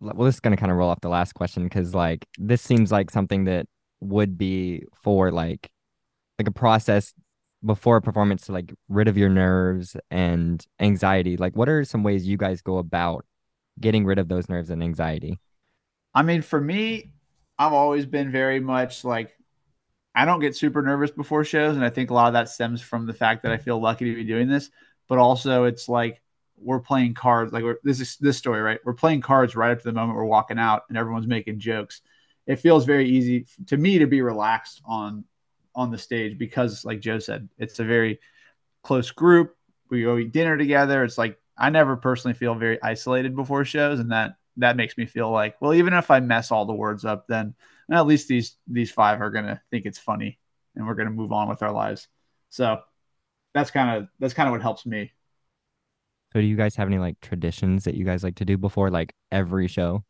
well, 0.00 0.26
this 0.26 0.34
is 0.34 0.40
gonna 0.40 0.56
kind 0.56 0.72
of 0.72 0.76
roll 0.78 0.90
off 0.90 1.00
the 1.00 1.08
last 1.08 1.34
question 1.34 1.62
because 1.62 1.94
like 1.94 2.26
this 2.36 2.60
seems 2.60 2.90
like 2.90 3.12
something 3.12 3.44
that 3.44 3.66
would 4.00 4.36
be 4.36 4.82
for 5.04 5.30
like 5.30 5.70
like 6.36 6.48
a 6.48 6.52
process 6.52 7.14
before 7.64 7.98
a 7.98 8.02
performance 8.02 8.46
to 8.46 8.52
like 8.52 8.74
rid 8.88 9.06
of 9.06 9.16
your 9.16 9.28
nerves 9.28 9.96
and 10.10 10.66
anxiety? 10.80 11.36
Like, 11.36 11.56
what 11.56 11.68
are 11.68 11.84
some 11.84 12.02
ways 12.02 12.26
you 12.26 12.36
guys 12.36 12.60
go 12.60 12.78
about 12.78 13.24
getting 13.80 14.04
rid 14.04 14.18
of 14.18 14.26
those 14.26 14.48
nerves 14.48 14.70
and 14.70 14.82
anxiety? 14.82 15.38
I 16.12 16.22
mean, 16.22 16.42
for 16.42 16.60
me, 16.60 17.12
I've 17.56 17.72
always 17.72 18.04
been 18.04 18.32
very 18.32 18.58
much 18.58 19.04
like 19.04 19.30
I 20.12 20.24
don't 20.24 20.40
get 20.40 20.56
super 20.56 20.82
nervous 20.82 21.12
before 21.12 21.44
shows, 21.44 21.76
and 21.76 21.84
I 21.84 21.90
think 21.90 22.10
a 22.10 22.14
lot 22.14 22.26
of 22.26 22.32
that 22.32 22.48
stems 22.48 22.82
from 22.82 23.06
the 23.06 23.14
fact 23.14 23.44
that 23.44 23.52
I 23.52 23.58
feel 23.58 23.80
lucky 23.80 24.06
to 24.06 24.16
be 24.16 24.24
doing 24.24 24.48
this. 24.48 24.70
But 25.08 25.18
also, 25.18 25.64
it's 25.64 25.88
like 25.88 26.20
we're 26.56 26.80
playing 26.80 27.14
cards. 27.14 27.52
Like 27.52 27.64
this 27.82 28.00
is 28.00 28.16
this 28.16 28.38
story, 28.38 28.62
right? 28.62 28.80
We're 28.84 28.94
playing 28.94 29.20
cards 29.20 29.56
right 29.56 29.72
up 29.72 29.78
to 29.78 29.84
the 29.84 29.92
moment 29.92 30.16
we're 30.16 30.24
walking 30.24 30.58
out, 30.58 30.82
and 30.88 30.98
everyone's 30.98 31.26
making 31.26 31.58
jokes. 31.58 32.00
It 32.46 32.56
feels 32.56 32.84
very 32.84 33.08
easy 33.08 33.46
to 33.66 33.76
me 33.76 33.98
to 33.98 34.06
be 34.06 34.22
relaxed 34.22 34.82
on 34.84 35.24
on 35.74 35.90
the 35.90 35.98
stage 35.98 36.38
because, 36.38 36.84
like 36.84 37.00
Joe 37.00 37.18
said, 37.18 37.48
it's 37.58 37.80
a 37.80 37.84
very 37.84 38.20
close 38.82 39.10
group. 39.10 39.56
We 39.90 40.02
go 40.02 40.16
eat 40.16 40.32
dinner 40.32 40.56
together. 40.56 41.04
It's 41.04 41.18
like 41.18 41.38
I 41.56 41.70
never 41.70 41.96
personally 41.96 42.34
feel 42.34 42.54
very 42.54 42.80
isolated 42.82 43.34
before 43.34 43.64
shows, 43.64 44.00
and 44.00 44.12
that 44.12 44.36
that 44.58 44.76
makes 44.76 44.96
me 44.96 45.06
feel 45.06 45.30
like, 45.30 45.60
well, 45.60 45.74
even 45.74 45.94
if 45.94 46.10
I 46.10 46.20
mess 46.20 46.50
all 46.50 46.64
the 46.64 46.72
words 46.72 47.04
up, 47.04 47.26
then 47.26 47.54
at 47.90 48.06
least 48.06 48.28
these 48.28 48.56
these 48.66 48.90
five 48.90 49.20
are 49.20 49.30
gonna 49.30 49.60
think 49.70 49.86
it's 49.86 49.98
funny, 49.98 50.38
and 50.76 50.86
we're 50.86 50.94
gonna 50.94 51.10
move 51.10 51.32
on 51.32 51.48
with 51.48 51.62
our 51.62 51.72
lives. 51.72 52.08
So 52.50 52.80
that's 53.52 53.70
kind 53.70 53.96
of 53.96 54.08
that's 54.18 54.34
kind 54.34 54.48
of 54.48 54.52
what 54.52 54.62
helps 54.62 54.86
me. 54.86 55.12
So 56.34 56.40
do 56.40 56.46
you 56.46 56.56
guys 56.56 56.74
have 56.76 56.88
any 56.88 56.98
like 56.98 57.20
traditions 57.20 57.84
that 57.84 57.94
you 57.94 58.04
guys 58.04 58.24
like 58.24 58.34
to 58.36 58.44
do 58.44 58.58
before 58.58 58.90
like 58.90 59.14
every 59.30 59.68
show? 59.68 60.04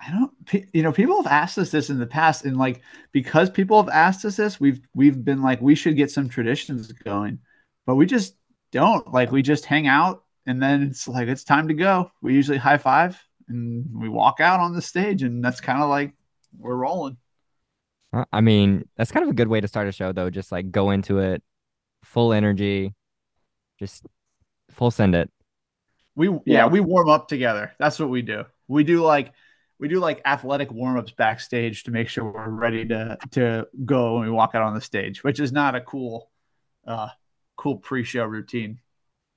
I 0.00 0.10
don't, 0.12 0.70
you 0.72 0.82
know, 0.82 0.92
people 0.92 1.22
have 1.22 1.30
asked 1.30 1.58
us 1.58 1.70
this 1.70 1.90
in 1.90 1.98
the 1.98 2.06
past, 2.06 2.44
and 2.44 2.56
like 2.56 2.82
because 3.12 3.50
people 3.50 3.82
have 3.82 3.92
asked 3.92 4.24
us 4.24 4.36
this, 4.36 4.60
we've 4.60 4.80
we've 4.94 5.24
been 5.24 5.42
like 5.42 5.60
we 5.60 5.74
should 5.74 5.96
get 5.96 6.10
some 6.10 6.28
traditions 6.28 6.90
going, 6.92 7.40
but 7.84 7.96
we 7.96 8.06
just 8.06 8.36
don't. 8.70 9.12
Like 9.12 9.32
we 9.32 9.42
just 9.42 9.66
hang 9.66 9.88
out, 9.88 10.24
and 10.46 10.62
then 10.62 10.84
it's 10.84 11.08
like 11.08 11.28
it's 11.28 11.44
time 11.44 11.68
to 11.68 11.74
go. 11.74 12.10
We 12.22 12.32
usually 12.32 12.56
high 12.56 12.78
five 12.78 13.20
and 13.48 13.84
we 13.92 14.08
walk 14.08 14.38
out 14.38 14.60
on 14.60 14.74
the 14.74 14.80
stage, 14.80 15.22
and 15.22 15.44
that's 15.44 15.60
kind 15.60 15.82
of 15.82 15.90
like 15.90 16.14
we're 16.56 16.76
rolling. 16.76 17.16
I 18.32 18.40
mean, 18.40 18.88
that's 18.96 19.12
kind 19.12 19.24
of 19.24 19.30
a 19.30 19.34
good 19.34 19.48
way 19.48 19.60
to 19.60 19.68
start 19.68 19.88
a 19.88 19.92
show, 19.92 20.12
though. 20.12 20.30
Just 20.30 20.52
like 20.52 20.70
go 20.70 20.90
into 20.90 21.18
it, 21.18 21.42
full 22.04 22.32
energy, 22.32 22.94
just 23.78 24.06
full 24.70 24.90
send 24.90 25.14
it. 25.14 25.30
We 26.20 26.28
yeah, 26.28 26.38
yeah, 26.44 26.66
we 26.66 26.80
warm 26.80 27.08
up 27.08 27.28
together. 27.28 27.72
That's 27.78 27.98
what 27.98 28.10
we 28.10 28.20
do. 28.20 28.44
We 28.68 28.84
do 28.84 29.02
like 29.02 29.32
we 29.78 29.88
do 29.88 30.00
like 30.00 30.20
athletic 30.26 30.70
warm-ups 30.70 31.12
backstage 31.12 31.84
to 31.84 31.90
make 31.92 32.10
sure 32.10 32.30
we're 32.30 32.50
ready 32.50 32.84
to 32.88 33.16
to 33.30 33.66
go 33.86 34.16
when 34.16 34.24
we 34.24 34.30
walk 34.30 34.54
out 34.54 34.60
on 34.60 34.74
the 34.74 34.82
stage, 34.82 35.24
which 35.24 35.40
is 35.40 35.50
not 35.50 35.74
a 35.74 35.80
cool 35.80 36.28
uh 36.86 37.08
cool 37.56 37.76
pre-show 37.76 38.26
routine, 38.26 38.80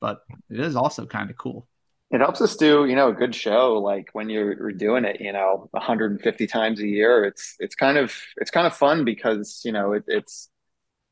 but 0.01 0.25
it 0.49 0.59
is 0.59 0.75
also 0.75 1.05
kind 1.05 1.29
of 1.29 1.37
cool. 1.37 1.69
It 2.11 2.19
helps 2.19 2.41
us 2.41 2.57
do, 2.57 2.83
you 2.83 2.97
know, 2.97 3.07
a 3.07 3.13
good 3.13 3.33
show. 3.33 3.75
Like 3.77 4.09
when 4.11 4.29
you're 4.29 4.73
doing 4.73 5.05
it, 5.05 5.21
you 5.21 5.31
know, 5.31 5.69
150 5.71 6.47
times 6.47 6.81
a 6.81 6.85
year, 6.85 7.23
it's 7.23 7.55
it's 7.59 7.75
kind 7.75 7.97
of 7.97 8.13
it's 8.35 8.51
kind 8.51 8.67
of 8.67 8.75
fun 8.75 9.05
because 9.05 9.61
you 9.63 9.71
know 9.71 9.93
it, 9.93 10.03
it's 10.07 10.49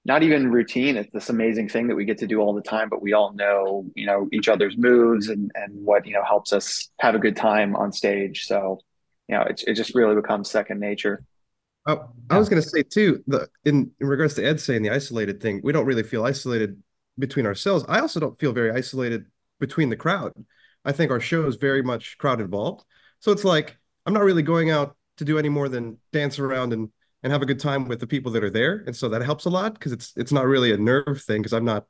not 0.04 0.24
even 0.24 0.52
routine. 0.52 0.98
It's 0.98 1.12
this 1.14 1.30
amazing 1.30 1.70
thing 1.70 1.88
that 1.88 1.96
we 1.96 2.06
get 2.06 2.18
to 2.20 2.28
do 2.28 2.40
all 2.40 2.54
the 2.54 2.62
time, 2.62 2.90
but 2.90 3.02
we 3.02 3.14
all 3.14 3.34
know, 3.34 3.86
you 3.96 4.06
know, 4.06 4.28
each 4.32 4.48
other's 4.48 4.78
moves 4.78 5.30
and 5.30 5.52
and 5.56 5.86
what 5.86 6.06
you 6.06 6.14
know 6.14 6.24
helps 6.24 6.54
us 6.54 6.90
have 7.00 7.16
a 7.16 7.20
good 7.20 7.36
time 7.36 7.76
on 7.76 7.92
stage. 7.92 8.46
So, 8.46 8.80
you 9.28 9.38
know, 9.38 9.44
it 9.44 9.64
it 9.68 9.74
just 9.76 9.94
really 9.94 10.16
becomes 10.16 10.50
second 10.50 10.80
nature. 10.80 11.24
Oh, 11.88 12.10
I 12.30 12.38
was 12.38 12.48
going 12.48 12.62
to 12.62 12.68
say 12.68 12.84
too, 12.84 13.24
the 13.28 13.48
in, 13.66 13.92
in 14.00 14.08
regards 14.08 14.36
to 14.36 14.44
Ed 14.44 14.60
saying 14.60 14.84
the 14.84 14.92
isolated 14.92 15.42
thing, 15.42 15.62
we 15.64 15.72
don't 15.72 15.86
really 15.86 16.04
feel 16.04 16.26
isolated 16.26 16.82
between 17.18 17.46
ourselves. 17.46 17.86
I 17.88 18.00
also 18.00 18.20
don't 18.20 18.40
feel 18.40 18.54
very 18.54 18.72
isolated 18.72 19.26
between 19.60 19.90
the 19.90 19.96
crowd. 19.96 20.34
I 20.86 20.92
think 20.92 21.12
our 21.12 21.20
show 21.20 21.46
is 21.48 21.56
very 21.56 21.82
much 21.82 22.18
crowd 22.18 22.42
involved. 22.42 22.84
So 23.20 23.32
it's 23.32 23.44
like 23.44 23.78
I'm 24.06 24.14
not 24.14 24.24
really 24.24 24.44
going 24.44 24.72
out 24.72 24.96
to 25.18 25.26
do 25.26 25.38
any 25.38 25.50
more 25.50 25.70
than 25.70 25.98
dance 26.12 26.40
around 26.40 26.74
and 26.74 26.90
and 27.24 27.32
have 27.32 27.42
a 27.42 27.46
good 27.46 27.60
time 27.60 27.88
with 27.88 28.00
the 28.00 28.08
people 28.08 28.32
that 28.32 28.44
are 28.44 28.50
there. 28.50 28.84
And 28.86 28.96
so 28.96 29.10
that 29.10 29.22
helps 29.22 29.46
a 29.46 29.50
lot 29.50 29.74
because 29.74 29.92
it's 29.92 30.14
it's 30.16 30.32
not 30.32 30.46
really 30.48 30.72
a 30.72 30.78
nerve 30.78 31.22
thing 31.22 31.42
because 31.42 31.54
I'm 31.54 31.66
not 31.66 31.86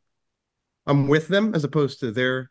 I'm 0.85 1.07
with 1.07 1.27
them 1.27 1.53
as 1.55 1.63
opposed 1.63 1.99
to 1.99 2.11
they're 2.11 2.49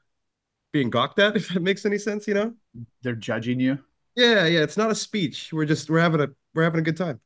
being 0.73 0.91
gawked 0.91 1.19
at, 1.19 1.37
if 1.37 1.49
that 1.49 1.63
makes 1.63 1.85
any 1.85 1.99
sense, 1.99 2.27
you 2.27 2.35
know? 2.35 2.55
They're 3.03 3.15
judging 3.15 3.61
you. 3.61 3.79
Yeah, 4.17 4.47
yeah. 4.47 4.61
It's 4.61 4.77
not 4.77 4.91
a 4.91 4.95
speech. 4.95 5.53
We're 5.53 5.67
just 5.67 5.91
we're 5.91 6.01
having 6.01 6.21
a 6.21 6.29
we're 6.55 6.65
having 6.65 6.81
a 6.81 6.85
good 6.85 6.97
time. 6.97 7.21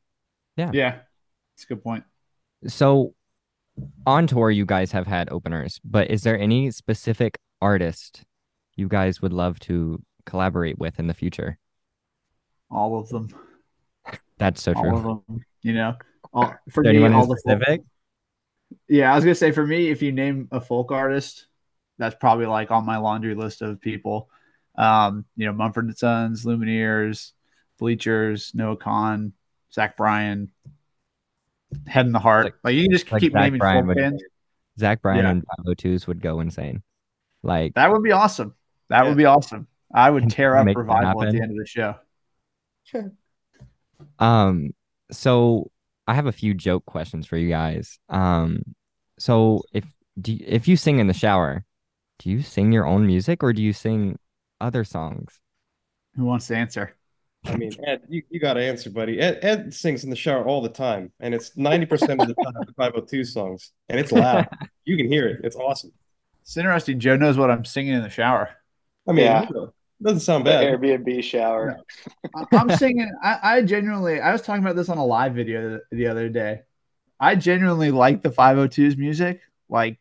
Yeah. 0.57 0.71
Yeah. 0.73 0.99
It's 1.55 1.65
a 1.65 1.67
good 1.67 1.83
point. 1.83 2.05
So 2.67 3.15
on 4.07 4.27
tour 4.27 4.51
you 4.51 4.67
guys 4.67 4.93
have 4.93 5.07
had 5.07 5.31
openers, 5.31 5.81
but 5.85 6.11
is 6.11 6.23
there 6.23 6.39
any 6.39 6.71
specific 6.71 7.39
artist 7.61 8.23
you 8.77 8.89
guys 8.89 9.23
would 9.23 9.33
love 9.33 9.59
to 9.61 10.03
collaborate 10.27 10.79
with 10.79 10.99
in 10.99 11.07
the 11.07 11.15
future? 11.15 11.59
All 12.71 12.99
of 12.99 13.09
them. 13.09 13.29
That's 14.39 14.63
so 14.63 14.75
true. 14.75 14.91
All 14.91 14.97
of 14.97 15.27
them. 15.27 15.45
You 15.63 15.75
know, 15.75 15.95
all, 16.33 16.55
for 16.71 16.83
me, 16.83 17.05
all 17.07 17.27
the 17.27 17.37
specific. 17.37 17.81
Folk, 17.81 17.87
yeah, 18.89 19.13
I 19.13 19.15
was 19.15 19.25
gonna 19.25 19.35
say 19.35 19.53
for 19.53 19.67
me, 19.67 19.89
if 19.89 20.03
you 20.03 20.13
name 20.13 20.49
a 20.53 20.61
folk 20.61 20.93
artist, 20.93 21.47
that's 21.99 22.17
probably 22.17 22.47
like 22.47 22.71
on 22.71 22.85
my 22.85 22.99
laundry 22.99 23.35
list 23.35 23.63
of 23.63 23.81
people. 23.81 24.29
Um, 24.77 25.25
you 25.37 25.47
know, 25.47 25.53
Mumford 25.53 25.87
and 25.87 25.97
Sons, 25.97 26.45
Lumineers, 26.45 27.33
Bleachers, 27.79 28.53
Noah 28.55 28.77
Kahan, 28.77 29.33
Zach 29.73 29.97
Bryan, 29.97 30.51
Head 31.87 32.07
and 32.07 32.15
the 32.15 32.19
Heart. 32.19 32.45
Like, 32.45 32.55
like 32.65 32.75
you 32.75 32.83
can 32.83 32.93
just 32.93 33.11
like 33.11 33.21
keep 33.21 33.33
Zach 33.33 33.43
naming 33.43 33.59
Bryan 33.59 33.87
folk 33.87 33.97
bands. 33.97 34.23
Zach 34.79 35.03
Bryan 35.03 35.25
yeah. 35.25 35.31
and 35.31 35.45
502s 35.67 36.07
would 36.07 36.21
go 36.21 36.41
insane. 36.41 36.83
Like 37.43 37.75
that 37.75 37.91
would 37.91 38.03
be 38.03 38.13
awesome. 38.13 38.55
That 38.89 39.03
yeah. 39.03 39.09
would 39.09 39.17
be 39.17 39.27
awesome. 39.27 39.69
I 39.95 40.11
would 40.11 40.29
tear 40.31 40.57
up 40.57 40.67
revival 40.67 41.23
at 41.23 41.33
the 41.33 41.41
end 41.41 41.53
of 41.53 41.57
the 41.57 41.67
show. 41.67 41.95
Sure. 42.85 43.13
Um, 44.19 44.71
so 45.11 45.71
I 46.07 46.15
have 46.15 46.27
a 46.27 46.33
few 46.33 46.55
joke 46.55 46.85
questions 46.87 47.27
for 47.27 47.37
you 47.37 47.49
guys. 47.49 47.99
Um, 48.09 48.63
so 49.19 49.63
if 49.73 49.85
do 50.21 50.33
you, 50.33 50.45
if 50.47 50.69
you 50.69 50.77
sing 50.77 50.99
in 50.99 51.07
the 51.07 51.15
shower, 51.15 51.65
do 52.19 52.31
you 52.31 52.43
sing 52.43 52.73
your 52.73 52.87
own 52.87 53.07
music 53.07 53.43
or 53.43 53.53
do 53.53 53.63
you 53.63 53.73
sing 53.73 54.19
other 54.61 54.85
songs? 54.85 55.41
Who 56.17 56.25
wants 56.25 56.47
to 56.49 56.57
answer? 56.57 56.95
I 57.47 57.57
mean, 57.57 57.73
Ed, 57.87 58.03
you, 58.09 58.23
you 58.31 58.41
got 58.41 58.55
to 58.55 58.63
answer, 58.63 58.89
buddy. 58.89 59.21
Ed, 59.21 59.41
Ed 59.43 59.75
sings 59.75 60.03
in 60.03 60.11
the 60.11 60.17
shower 60.17 60.47
all 60.47 60.63
the 60.63 60.69
time, 60.71 61.13
and 61.21 61.35
it's 61.35 61.51
90% 61.51 61.93
of 62.23 62.29
the 62.29 62.35
time 62.35 62.55
the 62.67 62.73
502 62.77 63.25
songs, 63.25 63.73
and 63.89 64.01
it's 64.01 64.13
loud. 64.13 64.49
you 64.85 64.97
can 64.97 65.09
hear 65.09 65.27
it. 65.29 65.41
It's 65.45 65.57
awesome. 65.57 65.93
It's 66.41 66.57
interesting. 66.57 67.01
Joe 67.01 67.17
knows 67.17 67.37
what 67.37 67.51
I'm 67.51 67.65
singing 67.65 67.93
in 67.93 68.03
the 68.03 68.09
shower. 68.09 68.51
I 69.07 69.13
mean, 69.13 69.27
yeah. 69.27 69.47
Doesn't 70.05 70.21
sound 70.21 70.45
bad. 70.45 70.61
The 70.61 70.77
Airbnb 70.77 71.25
shower. 71.25 71.81
I'm 72.53 72.71
singing. 72.77 73.11
I, 73.23 73.39
I 73.43 73.63
genuinely. 73.63 74.21
I 74.21 74.33
was 74.33 74.43
talking 74.43 74.63
about 74.63 74.77
this 74.77 74.89
on 74.89 74.99
a 74.99 75.05
live 75.05 75.35
video 75.35 75.81
the 75.91 76.07
other 76.09 76.29
day. 76.29 76.61
I 77.19 77.37
genuinely 77.37 77.91
like 77.91 78.23
the 78.23 78.29
502's 78.29 78.97
music. 78.99 79.41
Like, 79.69 79.99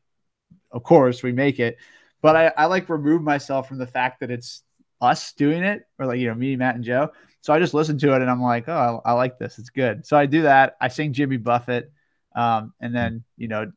of 0.72 0.84
course, 0.84 1.24
we 1.24 1.32
make 1.32 1.60
it, 1.60 1.78
but 2.22 2.36
I, 2.36 2.52
I 2.58 2.66
like 2.66 2.90
remove 2.90 3.22
myself 3.22 3.68
from 3.68 3.78
the 3.78 3.88
fact 3.88 4.20
that 4.20 4.30
it's 4.30 4.64
us 5.00 5.32
doing 5.34 5.64
it, 5.64 5.88
or 5.98 6.06
like 6.06 6.20
you 6.20 6.28
know 6.28 6.36
me, 6.36 6.56
Matt, 6.58 6.76
and 6.76 6.84
Joe. 6.84 7.12
So 7.42 7.54
I 7.54 7.60
just 7.60 7.74
listen 7.74 7.98
to 8.00 8.14
it 8.14 8.22
and 8.22 8.30
I'm 8.30 8.42
like, 8.42 8.68
oh, 8.68 9.02
I, 9.06 9.12
I 9.12 9.14
like 9.14 9.38
this. 9.38 9.60
It's 9.60 9.70
good. 9.70 10.06
So 10.06 10.18
I 10.18 10.26
do 10.26 10.44
that. 10.44 10.78
I 10.80 10.88
sing 10.88 11.14
Jimmy 11.14 11.38
Buffett, 11.38 11.92
um, 12.36 12.74
and 12.82 12.94
then 12.94 13.24
you 13.38 13.48
know 13.48 13.72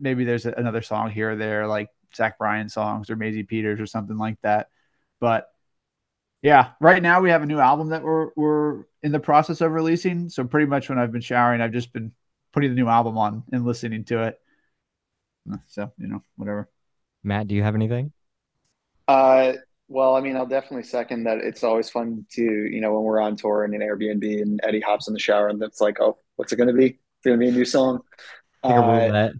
maybe 0.00 0.24
there's 0.24 0.46
another 0.46 0.82
song 0.82 1.10
here 1.10 1.32
or 1.32 1.36
there, 1.36 1.66
like 1.66 1.88
Zach 2.14 2.38
Bryan 2.38 2.68
songs 2.68 3.10
or 3.10 3.16
Maisie 3.16 3.42
Peters 3.42 3.80
or 3.80 3.86
something 3.86 4.16
like 4.16 4.40
that. 4.42 4.68
But 5.20 5.48
yeah, 6.44 6.72
right 6.78 7.02
now 7.02 7.22
we 7.22 7.30
have 7.30 7.42
a 7.42 7.46
new 7.46 7.58
album 7.58 7.88
that 7.88 8.02
we're 8.02 8.28
we're 8.36 8.84
in 9.02 9.12
the 9.12 9.18
process 9.18 9.62
of 9.62 9.72
releasing. 9.72 10.28
So 10.28 10.44
pretty 10.44 10.66
much 10.66 10.90
when 10.90 10.98
I've 10.98 11.10
been 11.10 11.22
showering, 11.22 11.62
I've 11.62 11.72
just 11.72 11.90
been 11.90 12.12
putting 12.52 12.68
the 12.68 12.76
new 12.76 12.86
album 12.86 13.16
on 13.16 13.44
and 13.50 13.64
listening 13.64 14.04
to 14.04 14.24
it. 14.24 14.38
So 15.68 15.90
you 15.96 16.06
know, 16.06 16.22
whatever. 16.36 16.68
Matt, 17.22 17.48
do 17.48 17.54
you 17.54 17.62
have 17.62 17.74
anything? 17.74 18.12
Uh, 19.08 19.54
well, 19.88 20.16
I 20.16 20.20
mean, 20.20 20.36
I'll 20.36 20.44
definitely 20.44 20.82
second 20.82 21.24
that. 21.24 21.38
It's 21.38 21.64
always 21.64 21.88
fun 21.88 22.26
to 22.32 22.42
you 22.42 22.80
know 22.82 22.92
when 22.92 23.04
we're 23.04 23.20
on 23.20 23.36
tour 23.36 23.64
in 23.64 23.72
an 23.72 23.80
Airbnb 23.80 24.42
and 24.42 24.60
Eddie 24.62 24.80
hops 24.82 25.08
in 25.08 25.14
the 25.14 25.20
shower 25.20 25.48
and 25.48 25.62
it's 25.62 25.80
like, 25.80 25.98
oh, 25.98 26.18
what's 26.36 26.52
it 26.52 26.56
going 26.56 26.68
to 26.68 26.74
be? 26.74 26.88
It's 26.88 27.24
going 27.24 27.40
to 27.40 27.42
be 27.42 27.48
a 27.48 27.52
new 27.52 27.64
song. 27.64 28.00
Uh, 28.62 29.30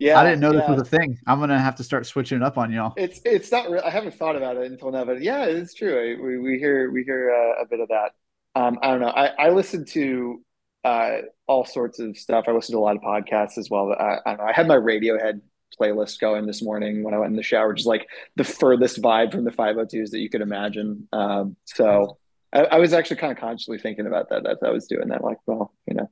yeah, 0.00 0.18
I 0.18 0.24
didn't 0.24 0.40
know 0.40 0.52
yeah. 0.52 0.60
this 0.60 0.68
was 0.68 0.80
a 0.80 0.84
thing. 0.84 1.18
I'm 1.26 1.40
gonna 1.40 1.58
have 1.58 1.76
to 1.76 1.84
start 1.84 2.06
switching 2.06 2.36
it 2.36 2.42
up 2.42 2.58
on 2.58 2.72
y'all. 2.72 2.94
It's 2.96 3.20
it's 3.24 3.50
not. 3.50 3.70
Re- 3.70 3.80
I 3.80 3.90
haven't 3.90 4.14
thought 4.14 4.36
about 4.36 4.56
it 4.56 4.70
until 4.70 4.90
now, 4.90 5.04
but 5.04 5.22
yeah, 5.22 5.44
it's 5.44 5.74
true. 5.74 6.18
We 6.22 6.38
we 6.38 6.58
hear 6.58 6.90
we 6.90 7.04
hear 7.04 7.30
uh, 7.32 7.62
a 7.62 7.66
bit 7.66 7.80
of 7.80 7.88
that. 7.88 8.12
Um, 8.54 8.78
I 8.82 8.90
don't 8.90 9.00
know. 9.00 9.08
I 9.08 9.26
I 9.26 9.50
listen 9.50 9.84
to 9.86 10.42
uh, 10.84 11.18
all 11.46 11.64
sorts 11.64 11.98
of 11.98 12.16
stuff. 12.16 12.44
I 12.48 12.52
listen 12.52 12.74
to 12.74 12.78
a 12.78 12.80
lot 12.80 12.96
of 12.96 13.02
podcasts 13.02 13.58
as 13.58 13.68
well. 13.70 13.92
I, 13.92 14.18
I 14.24 14.30
don't 14.30 14.38
know. 14.38 14.44
I 14.44 14.52
had 14.52 14.66
my 14.68 14.76
Radiohead 14.76 15.40
playlist 15.78 16.18
going 16.20 16.46
this 16.46 16.62
morning 16.62 17.02
when 17.02 17.14
I 17.14 17.18
went 17.18 17.30
in 17.30 17.36
the 17.36 17.42
shower, 17.42 17.68
which 17.68 17.80
is 17.80 17.86
like 17.86 18.08
the 18.36 18.44
furthest 18.44 19.00
vibe 19.00 19.32
from 19.32 19.44
the 19.44 19.50
502s 19.50 20.10
that 20.10 20.18
you 20.18 20.30
could 20.30 20.40
imagine. 20.40 21.08
Um, 21.12 21.56
so 21.64 22.18
I, 22.52 22.60
I, 22.64 22.78
was 22.78 22.92
actually 22.92 23.16
kind 23.16 23.32
of 23.32 23.38
consciously 23.38 23.78
thinking 23.78 24.06
about 24.06 24.30
that 24.30 24.46
as 24.46 24.58
I 24.62 24.70
was 24.70 24.86
doing 24.86 25.08
that. 25.08 25.22
Like, 25.22 25.38
well, 25.46 25.72
you 25.86 25.94
know, 25.94 26.10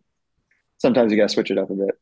sometimes 0.78 1.10
you 1.10 1.18
got 1.18 1.28
to 1.28 1.34
switch 1.34 1.50
it 1.50 1.58
up 1.58 1.70
a 1.70 1.74
bit. 1.74 1.94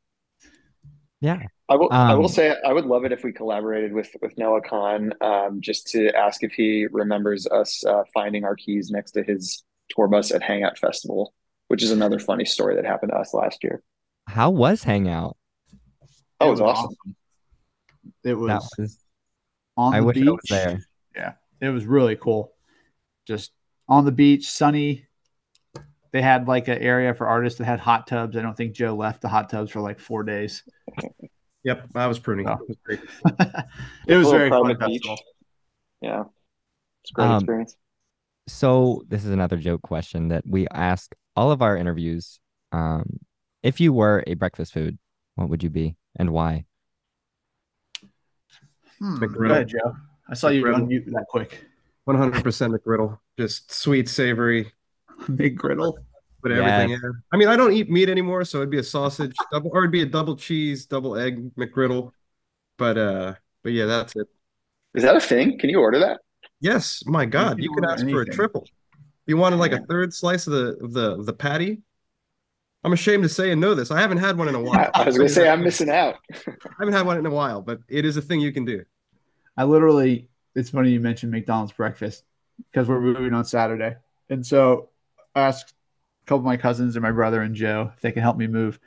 Yeah. 1.21 1.43
I 1.68 1.76
will. 1.76 1.92
Um, 1.92 2.11
I 2.11 2.14
will 2.14 2.28
say 2.28 2.54
I 2.66 2.73
would 2.73 2.85
love 2.85 3.04
it 3.04 3.12
if 3.12 3.25
we 3.25 3.33
collaborated 3.33 3.92
with 3.92 4.14
with 4.21 4.37
Noah 4.37 4.61
Kahan, 4.61 5.12
um, 5.23 5.61
just 5.61 5.87
to 5.88 6.14
ask 6.14 6.42
if 6.42 6.52
he 6.52 6.87
remembers 6.90 7.47
us 7.47 7.85
uh, 7.87 8.02
finding 8.12 8.44
our 8.44 8.54
keys 8.54 8.90
next 8.90 9.12
to 9.12 9.23
his 9.23 9.64
tour 9.88 10.06
bus 10.06 10.30
at 10.30 10.42
Hangout 10.42 10.78
Festival, 10.78 11.33
which 11.68 11.83
is 11.83 11.90
another 11.90 12.18
funny 12.18 12.44
story 12.44 12.76
that 12.76 12.85
happened 12.85 13.12
to 13.12 13.18
us 13.18 13.33
last 13.33 13.64
year. 13.64 13.83
How 14.28 14.50
was 14.50 14.83
Hangout? 14.83 15.37
Oh, 16.40 16.49
it 16.49 16.50
was, 16.50 16.61
awesome. 16.61 16.85
awesome. 16.85 17.16
It 18.25 18.35
was, 18.35 18.71
was 18.78 18.99
on 19.76 19.94
I 19.94 20.00
the 20.00 20.12
beach. 20.12 20.40
there. 20.50 20.80
Yeah, 21.16 21.33
it 21.61 21.71
was 21.71 21.87
really 21.87 22.16
cool. 22.16 22.52
Just 23.26 23.52
on 23.88 24.04
the 24.04 24.12
beach, 24.12 24.50
sunny. 24.50 25.06
They 26.12 26.23
had 26.23 26.47
like 26.47 26.68
an 26.68 26.78
area 26.78 27.12
for 27.14 27.26
artists 27.26 27.59
that 27.59 27.64
had 27.64 27.80
hot 27.80 28.06
tubs. 28.06 28.37
I 28.37 28.42
don't 28.42 28.56
think 28.56 28.75
Joe 28.75 28.94
left 28.94 29.23
the 29.23 29.28
hot 29.28 29.50
tubs 29.50 29.71
for 29.73 29.80
like 29.80 29.99
four 29.99 30.23
days. 30.23 30.62
Yep, 31.64 31.88
I 31.94 32.06
was 32.06 32.18
pruning. 32.18 32.49
Oh. 32.49 32.59
It 32.68 32.76
was 32.87 32.99
it 34.06 34.16
was 34.16 34.30
very 34.30 34.50
fun 34.50 34.76
festival. 34.78 35.16
Yeah, 36.00 36.25
it's 37.02 37.11
great 37.12 37.26
um, 37.26 37.37
experience. 37.37 37.76
So 38.47 39.02
this 39.09 39.25
is 39.25 39.30
another 39.30 39.56
joke 39.56 39.83
question 39.83 40.28
that 40.28 40.44
we 40.47 40.68
ask 40.68 41.14
all 41.35 41.50
of 41.50 41.62
our 41.62 41.76
interviews. 41.76 42.38
Um, 42.73 43.18
if 43.62 43.80
you 43.80 43.92
were 43.92 44.23
a 44.26 44.35
breakfast 44.35 44.75
food, 44.75 44.99
what 45.37 45.49
would 45.49 45.62
you 45.62 45.71
be 45.71 45.97
and 46.16 46.30
why? 46.30 46.66
Hmm, 48.99 49.16
Go 49.16 49.44
ahead, 49.44 49.68
Joe. 49.68 49.97
I 50.28 50.35
saw 50.35 50.49
you 50.49 50.64
unmute 50.64 51.06
that 51.06 51.26
quick. 51.28 51.64
100% 52.06 52.42
McGriddle. 52.42 53.18
Just 53.38 53.73
sweet, 53.73 54.09
savory. 54.09 54.71
McGriddle. 55.23 55.94
Put 56.44 56.52
everything 56.52 56.90
in. 56.90 57.22
I 57.32 57.36
mean, 57.36 57.48
I 57.48 57.56
don't 57.56 57.72
eat 57.72 57.90
meat 57.90 58.08
anymore, 58.08 58.44
so 58.44 58.58
it'd 58.58 58.70
be 58.70 58.78
a 58.78 58.84
sausage, 58.84 59.34
double, 59.52 59.70
or 59.72 59.80
it'd 59.80 59.90
be 59.90 60.02
a 60.02 60.06
double 60.06 60.36
cheese, 60.36 60.86
double 60.86 61.16
egg 61.16 61.54
McGriddle. 61.56 62.12
But 62.76 62.98
uh, 62.98 63.34
but 63.62 63.72
yeah, 63.72 63.86
that's 63.86 64.14
it. 64.14 64.28
Is 64.94 65.02
that 65.02 65.16
a 65.16 65.20
thing? 65.20 65.58
Can 65.58 65.70
you 65.70 65.80
order 65.80 65.98
that? 66.00 66.20
Yes. 66.60 67.02
My 67.06 67.24
God, 67.24 67.58
you, 67.58 67.64
you 67.64 67.74
can 67.74 67.84
ask 67.84 68.02
anything. 68.02 68.14
for 68.14 68.22
a 68.22 68.26
triple. 68.26 68.66
You 69.26 69.38
wanted 69.38 69.56
like 69.56 69.72
a 69.72 69.80
third 69.88 70.12
slice 70.12 70.46
of 70.46 70.52
the 70.52 70.76
of 70.84 70.92
the 70.92 71.12
of 71.12 71.26
the 71.26 71.32
patty, 71.32 71.82
I'm 72.84 72.92
ashamed 72.92 73.22
to 73.22 73.30
say 73.30 73.50
and 73.50 73.60
know 73.60 73.74
this. 73.74 73.90
I 73.90 73.98
haven't 73.98 74.18
had 74.18 74.36
one 74.36 74.46
in 74.48 74.54
a 74.54 74.60
while. 74.60 74.90
I 74.92 75.04
was 75.04 75.16
going 75.16 75.28
to 75.28 75.34
say 75.34 75.48
I'm 75.48 75.64
missing 75.64 75.88
out. 75.88 76.16
I 76.34 76.74
haven't 76.78 76.92
had 76.92 77.06
one 77.06 77.16
in 77.16 77.24
a 77.24 77.30
while, 77.30 77.62
but 77.62 77.80
it 77.88 78.04
is 78.04 78.18
a 78.18 78.22
thing 78.22 78.40
you 78.40 78.52
can 78.52 78.66
do. 78.66 78.84
I 79.56 79.64
literally, 79.64 80.28
it's 80.54 80.68
funny 80.68 80.90
you 80.90 81.00
mentioned 81.00 81.32
McDonald's 81.32 81.72
breakfast 81.72 82.24
because 82.70 82.86
we're 82.86 83.00
moving 83.00 83.32
on 83.32 83.46
Saturday, 83.46 83.96
and 84.28 84.46
so 84.46 84.90
I 85.34 85.42
asked 85.42 85.72
a 86.25 86.28
couple 86.28 86.40
of 86.40 86.45
my 86.45 86.57
cousins 86.57 86.97
and 86.97 87.02
my 87.02 87.12
brother 87.12 87.43
and 87.43 87.54
Joe 87.54 87.93
if 87.95 88.00
they 88.00 88.12
can 88.12 88.23
help 88.23 88.37
me 88.37 88.47
move, 88.47 88.78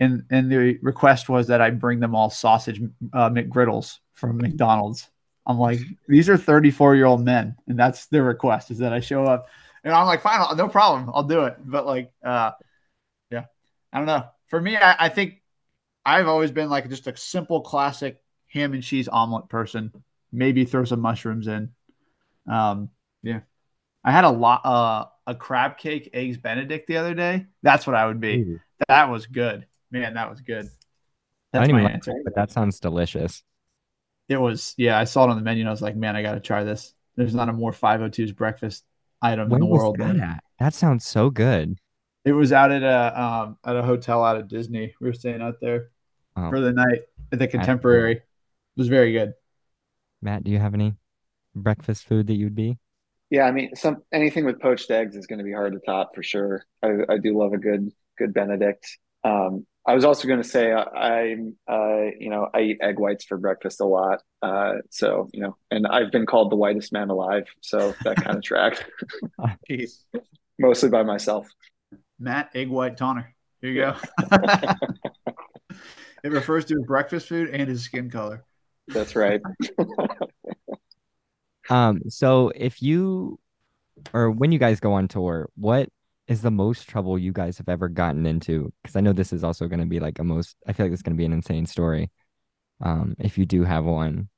and 0.00 0.24
and 0.30 0.50
the 0.50 0.78
request 0.82 1.28
was 1.28 1.48
that 1.48 1.60
I 1.60 1.70
bring 1.70 2.00
them 2.00 2.14
all 2.14 2.30
sausage 2.30 2.80
uh, 3.12 3.30
McGriddles 3.30 3.98
from 4.12 4.38
McDonald's. 4.38 5.08
I'm 5.46 5.58
like, 5.58 5.80
these 6.08 6.28
are 6.28 6.38
34 6.38 6.96
year 6.96 7.06
old 7.06 7.24
men, 7.24 7.56
and 7.66 7.78
that's 7.78 8.06
their 8.06 8.22
request 8.22 8.70
is 8.70 8.78
that 8.78 8.92
I 8.92 9.00
show 9.00 9.24
up, 9.24 9.48
and 9.82 9.92
I'm 9.92 10.06
like, 10.06 10.22
fine, 10.22 10.56
no 10.56 10.68
problem, 10.68 11.10
I'll 11.12 11.24
do 11.24 11.44
it. 11.44 11.56
But 11.64 11.86
like, 11.86 12.12
uh, 12.24 12.52
yeah, 13.30 13.44
I 13.92 13.98
don't 13.98 14.06
know. 14.06 14.24
For 14.46 14.60
me, 14.60 14.76
I, 14.76 15.06
I 15.06 15.08
think 15.08 15.42
I've 16.06 16.28
always 16.28 16.50
been 16.50 16.70
like 16.70 16.88
just 16.88 17.06
a 17.06 17.16
simple 17.16 17.60
classic 17.60 18.20
ham 18.48 18.72
and 18.72 18.82
cheese 18.82 19.08
omelet 19.08 19.48
person. 19.48 19.92
Maybe 20.32 20.64
throw 20.64 20.84
some 20.84 21.00
mushrooms 21.00 21.46
in. 21.46 21.70
Um, 22.50 22.90
yeah. 23.22 23.40
I 24.04 24.12
had 24.12 24.24
a 24.24 24.30
lot 24.30 24.60
uh 24.64 25.06
a 25.26 25.34
crab 25.34 25.78
cake 25.78 26.10
eggs 26.12 26.36
benedict 26.36 26.86
the 26.86 26.96
other 26.96 27.14
day. 27.14 27.46
That's 27.62 27.86
what 27.86 27.96
I 27.96 28.06
would 28.06 28.20
be. 28.20 28.36
Ooh. 28.36 28.60
That 28.88 29.10
was 29.10 29.26
good. 29.26 29.66
Man, 29.90 30.14
that 30.14 30.30
was 30.30 30.40
good. 30.40 30.68
That's 31.52 31.68
I 31.68 31.72
even 31.72 31.86
answer. 31.86 32.12
Like 32.12 32.24
but 32.24 32.34
that 32.34 32.50
sounds 32.50 32.80
delicious. 32.80 33.42
It 34.28 34.36
was, 34.36 34.74
yeah. 34.76 34.98
I 34.98 35.04
saw 35.04 35.24
it 35.24 35.30
on 35.30 35.36
the 35.36 35.42
menu 35.42 35.62
and 35.62 35.68
I 35.68 35.72
was 35.72 35.82
like, 35.82 35.96
man, 35.96 36.16
I 36.16 36.22
gotta 36.22 36.40
try 36.40 36.64
this. 36.64 36.94
There's 37.16 37.34
not 37.34 37.48
a 37.48 37.52
more 37.52 37.72
502's 37.72 38.32
breakfast 38.32 38.84
item 39.22 39.48
Where 39.48 39.58
in 39.58 39.60
the 39.60 39.70
world. 39.70 39.96
That, 39.98 40.42
that 40.58 40.74
sounds 40.74 41.06
so 41.06 41.30
good. 41.30 41.78
It 42.24 42.32
was 42.32 42.52
out 42.52 42.72
at 42.72 42.82
a 42.82 43.20
um 43.20 43.58
at 43.64 43.76
a 43.76 43.82
hotel 43.82 44.24
out 44.24 44.36
at 44.36 44.48
Disney. 44.48 44.94
We 45.00 45.06
were 45.06 45.12
staying 45.12 45.42
out 45.42 45.60
there 45.60 45.90
oh. 46.36 46.50
for 46.50 46.60
the 46.60 46.72
night 46.72 47.02
at 47.32 47.38
the 47.38 47.46
Contemporary. 47.46 48.14
It 48.14 48.22
was 48.76 48.88
very 48.88 49.12
good. 49.12 49.34
Matt, 50.22 50.42
do 50.42 50.50
you 50.50 50.58
have 50.58 50.74
any 50.74 50.94
breakfast 51.54 52.06
food 52.06 52.26
that 52.28 52.34
you'd 52.34 52.54
be? 52.54 52.78
Yeah, 53.30 53.44
I 53.44 53.52
mean, 53.52 53.74
some 53.74 54.02
anything 54.12 54.44
with 54.44 54.60
poached 54.60 54.90
eggs 54.90 55.16
is 55.16 55.26
going 55.26 55.38
to 55.38 55.44
be 55.44 55.52
hard 55.52 55.72
to 55.72 55.80
top 55.80 56.14
for 56.14 56.22
sure. 56.22 56.64
I, 56.82 56.90
I 57.08 57.18
do 57.18 57.36
love 57.38 57.52
a 57.52 57.58
good 57.58 57.90
good 58.18 58.34
Benedict. 58.34 58.86
Um, 59.24 59.66
I 59.86 59.94
was 59.94 60.04
also 60.04 60.28
going 60.28 60.42
to 60.42 60.48
say 60.48 60.72
I, 60.72 61.28
am 61.28 61.56
uh, 61.68 62.04
you 62.18 62.30
know, 62.30 62.48
I 62.54 62.60
eat 62.60 62.78
egg 62.80 62.98
whites 62.98 63.24
for 63.24 63.36
breakfast 63.36 63.80
a 63.80 63.84
lot. 63.84 64.20
Uh, 64.40 64.76
so 64.90 65.28
you 65.32 65.40
know, 65.40 65.56
and 65.70 65.86
I've 65.86 66.10
been 66.10 66.26
called 66.26 66.50
the 66.50 66.56
whitest 66.56 66.92
man 66.92 67.10
alive, 67.10 67.44
so 67.60 67.94
that 68.04 68.16
kind 68.16 68.36
of 68.36 68.42
tracks. 68.44 68.82
Mostly 70.58 70.88
by 70.88 71.02
myself. 71.02 71.48
Matt 72.18 72.50
Egg 72.54 72.68
White 72.68 72.96
Toner. 72.96 73.34
Here 73.60 73.70
you 73.70 73.80
go. 73.80 73.96
it 76.22 76.30
refers 76.30 76.64
to 76.66 76.74
his 76.74 76.86
breakfast 76.86 77.28
food 77.28 77.50
and 77.50 77.68
his 77.68 77.82
skin 77.82 78.10
color. 78.10 78.44
That's 78.88 79.16
right. 79.16 79.40
um, 81.70 82.02
so 82.08 82.52
if 82.54 82.82
you 82.82 83.38
or 84.12 84.30
when 84.30 84.52
you 84.52 84.58
guys 84.58 84.80
go 84.80 84.92
on 84.92 85.08
tour, 85.08 85.48
what 85.56 85.88
is 86.26 86.42
the 86.42 86.50
most 86.50 86.88
trouble 86.88 87.18
you 87.18 87.32
guys 87.32 87.58
have 87.58 87.68
ever 87.68 87.88
gotten 87.88 88.26
into? 88.26 88.72
Because 88.82 88.96
I 88.96 89.00
know 89.00 89.12
this 89.12 89.32
is 89.32 89.44
also 89.44 89.68
going 89.68 89.80
to 89.80 89.86
be 89.86 90.00
like 90.00 90.18
a 90.18 90.24
most. 90.24 90.56
I 90.66 90.72
feel 90.72 90.86
like 90.86 90.92
it's 90.92 91.02
going 91.02 91.16
to 91.16 91.20
be 91.20 91.26
an 91.26 91.32
insane 91.32 91.66
story. 91.66 92.10
Um, 92.80 93.14
if 93.18 93.38
you 93.38 93.46
do 93.46 93.64
have 93.64 93.84
one. 93.84 94.28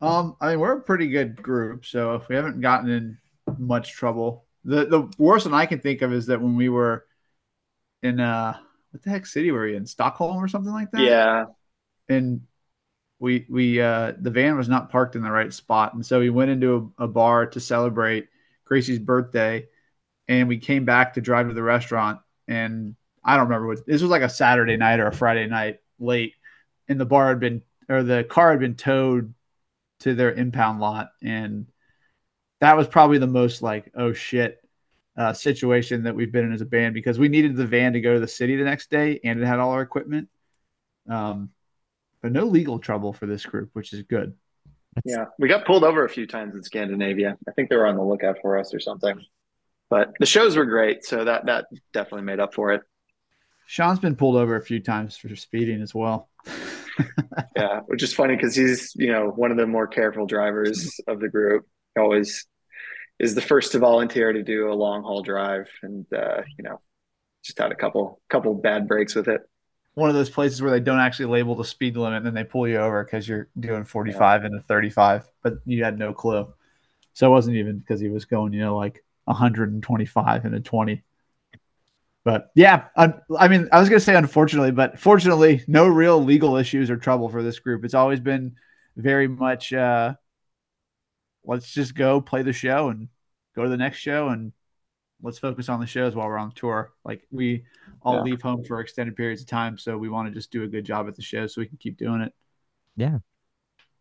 Um, 0.00 0.36
I 0.40 0.50
mean, 0.50 0.60
we're 0.60 0.76
a 0.76 0.82
pretty 0.82 1.08
good 1.08 1.42
group, 1.42 1.86
so 1.86 2.14
if 2.16 2.28
we 2.28 2.36
haven't 2.36 2.60
gotten 2.60 2.90
in 2.90 3.18
much 3.58 3.92
trouble, 3.92 4.44
the 4.64 4.84
the 4.84 5.10
worst 5.16 5.46
one 5.46 5.54
I 5.54 5.64
can 5.66 5.80
think 5.80 6.02
of 6.02 6.12
is 6.12 6.26
that 6.26 6.42
when 6.42 6.56
we 6.56 6.68
were 6.68 7.06
in 8.02 8.20
uh 8.20 8.58
what 8.90 9.02
the 9.02 9.10
heck 9.10 9.26
city 9.26 9.50
were 9.50 9.62
we 9.62 9.76
in? 9.76 9.86
Stockholm 9.86 10.36
or 10.36 10.48
something 10.48 10.72
like 10.72 10.90
that? 10.90 11.00
Yeah. 11.00 11.44
And 12.08 12.42
we 13.18 13.46
we 13.48 13.80
uh 13.80 14.12
the 14.20 14.30
van 14.30 14.56
was 14.56 14.68
not 14.68 14.90
parked 14.90 15.16
in 15.16 15.22
the 15.22 15.30
right 15.30 15.52
spot. 15.52 15.94
And 15.94 16.04
so 16.04 16.20
we 16.20 16.30
went 16.30 16.50
into 16.50 16.92
a, 16.98 17.04
a 17.04 17.08
bar 17.08 17.46
to 17.46 17.60
celebrate 17.60 18.28
Gracie's 18.64 18.98
birthday 18.98 19.66
and 20.28 20.48
we 20.48 20.58
came 20.58 20.84
back 20.84 21.14
to 21.14 21.20
drive 21.20 21.48
to 21.48 21.54
the 21.54 21.62
restaurant 21.62 22.20
and 22.48 22.96
I 23.24 23.36
don't 23.36 23.46
remember 23.46 23.68
what 23.68 23.86
this 23.86 24.02
was 24.02 24.10
like 24.10 24.22
a 24.22 24.28
Saturday 24.28 24.76
night 24.76 25.00
or 25.00 25.06
a 25.06 25.12
Friday 25.12 25.46
night 25.46 25.80
late 25.98 26.34
and 26.88 27.00
the 27.00 27.06
bar 27.06 27.28
had 27.28 27.40
been 27.40 27.62
or 27.88 28.02
the 28.02 28.24
car 28.24 28.50
had 28.50 28.60
been 28.60 28.74
towed 28.74 29.32
to 30.00 30.14
their 30.14 30.32
impound 30.32 30.80
lot 30.80 31.10
and 31.22 31.66
that 32.60 32.76
was 32.76 32.88
probably 32.88 33.18
the 33.18 33.26
most 33.26 33.62
like 33.62 33.90
oh 33.94 34.12
shit 34.12 34.60
uh, 35.16 35.32
situation 35.32 36.02
that 36.02 36.14
we've 36.14 36.32
been 36.32 36.44
in 36.44 36.52
as 36.52 36.60
a 36.60 36.66
band 36.66 36.94
because 36.94 37.18
we 37.18 37.28
needed 37.28 37.56
the 37.56 37.66
van 37.66 37.94
to 37.94 38.00
go 38.00 38.14
to 38.14 38.20
the 38.20 38.28
city 38.28 38.56
the 38.56 38.64
next 38.64 38.90
day 38.90 39.18
and 39.24 39.40
it 39.40 39.46
had 39.46 39.58
all 39.58 39.70
our 39.70 39.80
equipment. 39.80 40.28
Um, 41.08 41.50
but 42.26 42.32
no 42.32 42.44
legal 42.44 42.80
trouble 42.80 43.12
for 43.12 43.26
this 43.26 43.46
group, 43.46 43.70
which 43.72 43.92
is 43.92 44.02
good. 44.02 44.34
Yeah, 45.04 45.26
we 45.38 45.46
got 45.46 45.64
pulled 45.64 45.84
over 45.84 46.04
a 46.04 46.08
few 46.08 46.26
times 46.26 46.56
in 46.56 46.62
Scandinavia. 46.64 47.36
I 47.48 47.52
think 47.52 47.70
they 47.70 47.76
were 47.76 47.86
on 47.86 47.94
the 47.94 48.02
lookout 48.02 48.38
for 48.42 48.58
us 48.58 48.74
or 48.74 48.80
something. 48.80 49.22
But 49.90 50.10
the 50.18 50.26
shows 50.26 50.56
were 50.56 50.64
great, 50.64 51.04
so 51.04 51.24
that 51.24 51.46
that 51.46 51.66
definitely 51.92 52.22
made 52.22 52.40
up 52.40 52.52
for 52.52 52.72
it. 52.72 52.82
Sean's 53.68 54.00
been 54.00 54.16
pulled 54.16 54.34
over 54.34 54.56
a 54.56 54.60
few 54.60 54.80
times 54.80 55.16
for 55.16 55.36
speeding 55.36 55.80
as 55.80 55.94
well. 55.94 56.28
yeah, 57.56 57.82
which 57.86 58.02
is 58.02 58.12
funny 58.12 58.34
because 58.34 58.56
he's 58.56 58.92
you 58.96 59.12
know 59.12 59.28
one 59.28 59.52
of 59.52 59.56
the 59.56 59.68
more 59.68 59.86
careful 59.86 60.26
drivers 60.26 60.98
of 61.06 61.20
the 61.20 61.28
group 61.28 61.64
always 61.96 62.44
is 63.20 63.36
the 63.36 63.40
first 63.40 63.70
to 63.70 63.78
volunteer 63.78 64.32
to 64.32 64.42
do 64.42 64.68
a 64.68 64.74
long 64.74 65.04
haul 65.04 65.22
drive, 65.22 65.68
and 65.80 66.06
uh, 66.12 66.42
you 66.58 66.64
know, 66.64 66.80
just 67.44 67.56
had 67.56 67.70
a 67.70 67.76
couple 67.76 68.20
couple 68.28 68.52
bad 68.54 68.88
breaks 68.88 69.14
with 69.14 69.28
it. 69.28 69.42
One 69.96 70.08
of 70.08 70.14
those 70.14 70.30
places 70.30 70.62
where 70.62 70.70
they 70.70 70.80
don't 70.80 71.00
actually 71.00 71.26
label 71.26 71.56
the 71.56 71.64
speed 71.64 71.96
limit, 71.96 72.18
and 72.18 72.26
then 72.26 72.34
they 72.34 72.44
pull 72.44 72.68
you 72.68 72.78
over 72.78 73.02
because 73.02 73.28
you're 73.28 73.48
doing 73.58 73.84
45 73.84 74.42
yeah. 74.42 74.46
into 74.46 74.60
35, 74.60 75.28
but 75.42 75.54
you 75.64 75.82
had 75.82 75.98
no 75.98 76.12
clue. 76.12 76.52
So 77.12 77.26
it 77.26 77.30
wasn't 77.30 77.56
even 77.56 77.78
because 77.78 78.00
he 78.00 78.08
was 78.08 78.24
going, 78.24 78.52
you 78.52 78.60
know, 78.60 78.76
like 78.76 79.04
125 79.24 80.44
and 80.44 80.54
a 80.54 80.60
20. 80.60 81.02
But 82.24 82.50
yeah, 82.54 82.84
I, 82.96 83.14
I 83.38 83.48
mean, 83.48 83.68
I 83.72 83.80
was 83.80 83.88
going 83.88 83.98
to 83.98 84.04
say 84.04 84.16
unfortunately, 84.16 84.72
but 84.72 84.98
fortunately, 84.98 85.64
no 85.66 85.86
real 85.86 86.22
legal 86.22 86.56
issues 86.56 86.90
or 86.90 86.96
trouble 86.96 87.28
for 87.28 87.42
this 87.42 87.58
group. 87.58 87.84
It's 87.84 87.94
always 87.94 88.20
been 88.20 88.56
very 88.96 89.28
much 89.28 89.72
uh, 89.72 90.14
let's 91.46 91.72
just 91.72 91.94
go 91.94 92.20
play 92.20 92.42
the 92.42 92.52
show 92.52 92.88
and 92.88 93.08
go 93.54 93.62
to 93.62 93.68
the 93.68 93.76
next 93.76 93.98
show 93.98 94.28
and 94.28 94.52
let's 95.22 95.38
focus 95.38 95.68
on 95.68 95.80
the 95.80 95.86
shows 95.86 96.14
while 96.14 96.26
we're 96.26 96.38
on 96.38 96.52
tour. 96.52 96.92
Like 97.04 97.26
we 97.30 97.64
all 98.02 98.16
yeah. 98.16 98.22
leave 98.22 98.42
home 98.42 98.64
for 98.64 98.80
extended 98.80 99.16
periods 99.16 99.42
of 99.42 99.48
time, 99.48 99.78
so 99.78 99.96
we 99.96 100.08
want 100.08 100.28
to 100.28 100.34
just 100.34 100.50
do 100.50 100.62
a 100.62 100.68
good 100.68 100.84
job 100.84 101.08
at 101.08 101.16
the 101.16 101.22
show 101.22 101.46
so 101.46 101.60
we 101.60 101.66
can 101.66 101.78
keep 101.78 101.96
doing 101.96 102.20
it. 102.20 102.32
Yeah. 102.96 103.18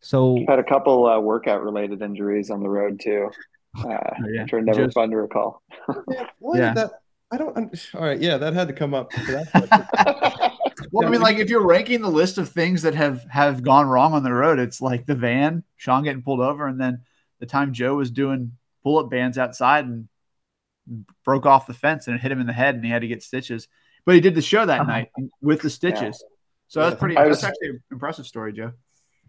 So 0.01 0.43
had 0.47 0.59
a 0.59 0.63
couple 0.63 1.07
uh, 1.07 1.19
workout 1.19 1.63
related 1.63 2.01
injuries 2.01 2.49
on 2.49 2.61
the 2.61 2.69
road 2.69 2.99
too, 2.99 3.29
uh, 3.77 3.83
oh, 3.87 3.99
yeah. 4.31 4.43
which 4.43 4.53
are 4.53 4.61
never 4.61 4.85
just, 4.85 4.93
fun 4.93 5.09
to 5.09 5.17
recall. 5.17 5.61
yeah, 6.09 6.27
yeah. 6.53 6.73
That, 6.73 6.91
I 7.31 7.37
don't. 7.37 7.57
I'm, 7.57 7.71
all 7.95 8.01
right, 8.01 8.19
yeah, 8.19 8.37
that 8.37 8.53
had 8.53 8.67
to 8.67 8.73
come 8.73 8.93
up. 8.93 9.11
Well, 10.91 11.07
I 11.07 11.09
mean, 11.09 11.21
like 11.21 11.37
if 11.37 11.49
you're 11.49 11.65
ranking 11.65 12.01
the 12.01 12.09
list 12.09 12.37
of 12.37 12.49
things 12.49 12.81
that 12.83 12.95
have 12.95 13.25
have 13.29 13.63
gone 13.63 13.87
wrong 13.87 14.13
on 14.13 14.23
the 14.23 14.33
road, 14.33 14.59
it's 14.59 14.81
like 14.81 15.05
the 15.05 15.15
van, 15.15 15.63
Sean 15.77 16.03
getting 16.03 16.21
pulled 16.21 16.41
over, 16.41 16.67
and 16.67 16.79
then 16.79 17.01
the 17.39 17.45
time 17.45 17.73
Joe 17.73 17.95
was 17.95 18.11
doing 18.11 18.51
pull-up 18.83 19.09
bands 19.09 19.37
outside 19.37 19.85
and 19.85 20.07
broke 21.23 21.45
off 21.45 21.67
the 21.67 21.73
fence 21.73 22.07
and 22.07 22.15
it 22.15 22.21
hit 22.21 22.31
him 22.31 22.39
in 22.39 22.47
the 22.47 22.53
head, 22.53 22.75
and 22.75 22.83
he 22.83 22.91
had 22.91 23.01
to 23.01 23.07
get 23.07 23.23
stitches. 23.23 23.67
But 24.05 24.15
he 24.15 24.21
did 24.21 24.35
the 24.35 24.41
show 24.41 24.65
that 24.65 24.81
uh-huh. 24.81 24.91
night 24.91 25.11
with 25.41 25.61
the 25.61 25.69
stitches. 25.69 26.21
Yeah. 26.21 26.35
So 26.67 26.81
that's 26.81 26.99
pretty. 26.99 27.15
Was, 27.15 27.41
that's 27.41 27.43
actually 27.43 27.69
an 27.69 27.83
impressive 27.91 28.25
story, 28.25 28.53
Joe. 28.53 28.71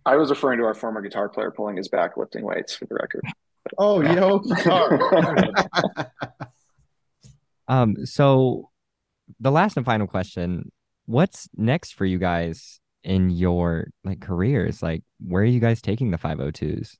I 0.04 0.16
was 0.16 0.30
referring 0.30 0.58
to 0.58 0.64
our 0.64 0.74
former 0.74 1.02
guitar 1.02 1.28
player 1.28 1.50
pulling 1.50 1.76
his 1.76 1.88
back 1.88 2.16
lifting 2.16 2.44
weights 2.44 2.74
for 2.74 2.86
the 2.86 2.94
record. 2.94 3.22
Oh, 3.78 4.00
yeah. 4.00 4.14
yo, 4.14 4.44
um. 7.68 8.06
So, 8.06 8.70
the 9.40 9.50
last 9.50 9.76
and 9.76 9.84
final 9.84 10.06
question: 10.06 10.70
What's 11.06 11.48
next 11.56 11.94
for 11.94 12.04
you 12.04 12.18
guys 12.18 12.78
in 13.02 13.28
your 13.28 13.88
like 14.04 14.20
careers? 14.20 14.84
Like, 14.84 15.02
where 15.18 15.42
are 15.42 15.46
you 15.46 15.58
guys 15.58 15.82
taking 15.82 16.12
the 16.12 16.16
502s? 16.16 16.94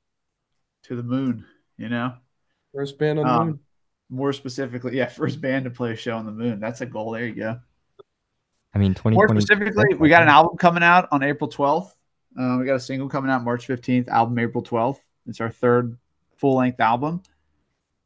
To 0.86 0.96
the 0.96 1.04
moon. 1.04 1.44
You 1.78 1.88
know, 1.88 2.14
first 2.74 2.98
band 2.98 3.20
on 3.20 3.26
the 3.26 3.32
um, 3.32 3.46
moon. 3.46 3.60
More 4.08 4.32
specifically, 4.32 4.96
yeah, 4.96 5.06
first 5.22 5.40
band 5.40 5.64
to 5.64 5.70
play 5.70 5.92
a 5.92 5.96
show 5.96 6.16
on 6.16 6.26
the 6.26 6.32
moon. 6.32 6.60
That's 6.60 6.80
a 6.80 6.86
goal. 6.86 7.12
There 7.12 7.26
you 7.26 7.34
go. 7.34 7.60
I 8.74 8.78
mean, 8.78 8.92
2020. 8.92 9.16
More 9.16 9.40
specifically, 9.40 9.94
we 9.94 10.08
got 10.08 10.22
an 10.22 10.28
album 10.28 10.56
coming 10.58 10.82
out 10.82 11.08
on 11.10 11.22
April 11.22 11.48
12th. 11.50 11.92
Uh, 12.38 12.58
we 12.60 12.66
got 12.66 12.74
a 12.74 12.80
single 12.80 13.08
coming 13.08 13.30
out 13.30 13.42
March 13.42 13.66
15th, 13.66 14.08
album 14.08 14.38
April 14.38 14.62
12th. 14.62 14.98
It's 15.26 15.40
our 15.40 15.50
third 15.50 15.96
full 16.36 16.56
length 16.56 16.80
album. 16.80 17.22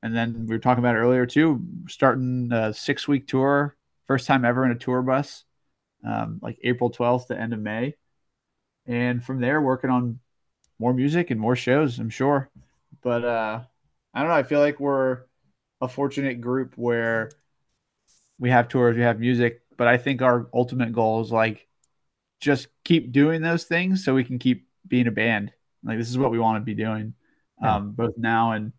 And 0.02 0.16
then 0.16 0.46
we 0.46 0.54
were 0.54 0.60
talking 0.60 0.82
about 0.82 0.94
it 0.94 1.00
earlier 1.00 1.26
too, 1.26 1.60
starting 1.88 2.50
a 2.52 2.72
six 2.72 3.06
week 3.06 3.26
tour, 3.26 3.76
first 4.06 4.26
time 4.26 4.44
ever 4.44 4.64
in 4.64 4.70
a 4.70 4.76
tour 4.76 5.02
bus, 5.02 5.44
um, 6.06 6.38
like 6.40 6.58
April 6.62 6.90
12th 6.90 7.26
to 7.26 7.38
end 7.38 7.52
of 7.52 7.60
May. 7.60 7.96
And 8.86 9.22
from 9.22 9.40
there, 9.40 9.60
working 9.60 9.90
on 9.90 10.20
more 10.78 10.94
music 10.94 11.30
and 11.30 11.38
more 11.40 11.56
shows, 11.56 11.98
I'm 11.98 12.10
sure. 12.10 12.48
But 13.02 13.24
uh, 13.24 13.60
I 14.14 14.20
don't 14.20 14.28
know. 14.28 14.34
I 14.34 14.42
feel 14.42 14.60
like 14.60 14.80
we're 14.80 15.22
a 15.80 15.88
fortunate 15.88 16.40
group 16.40 16.74
where 16.76 17.30
we 18.38 18.50
have 18.50 18.68
tours, 18.68 18.96
we 18.96 19.02
have 19.02 19.20
music, 19.20 19.62
but 19.76 19.86
I 19.86 19.96
think 19.96 20.22
our 20.22 20.48
ultimate 20.52 20.92
goal 20.92 21.20
is 21.20 21.30
like 21.30 21.66
just 22.40 22.68
keep 22.84 23.12
doing 23.12 23.42
those 23.42 23.64
things 23.64 24.04
so 24.04 24.14
we 24.14 24.24
can 24.24 24.38
keep 24.38 24.66
being 24.86 25.06
a 25.06 25.12
band. 25.12 25.52
Like 25.84 25.98
this 25.98 26.10
is 26.10 26.18
what 26.18 26.30
we 26.30 26.38
want 26.38 26.60
to 26.60 26.64
be 26.64 26.74
doing, 26.74 27.14
yeah. 27.62 27.76
um, 27.76 27.92
both 27.92 28.16
now 28.16 28.52
and 28.52 28.72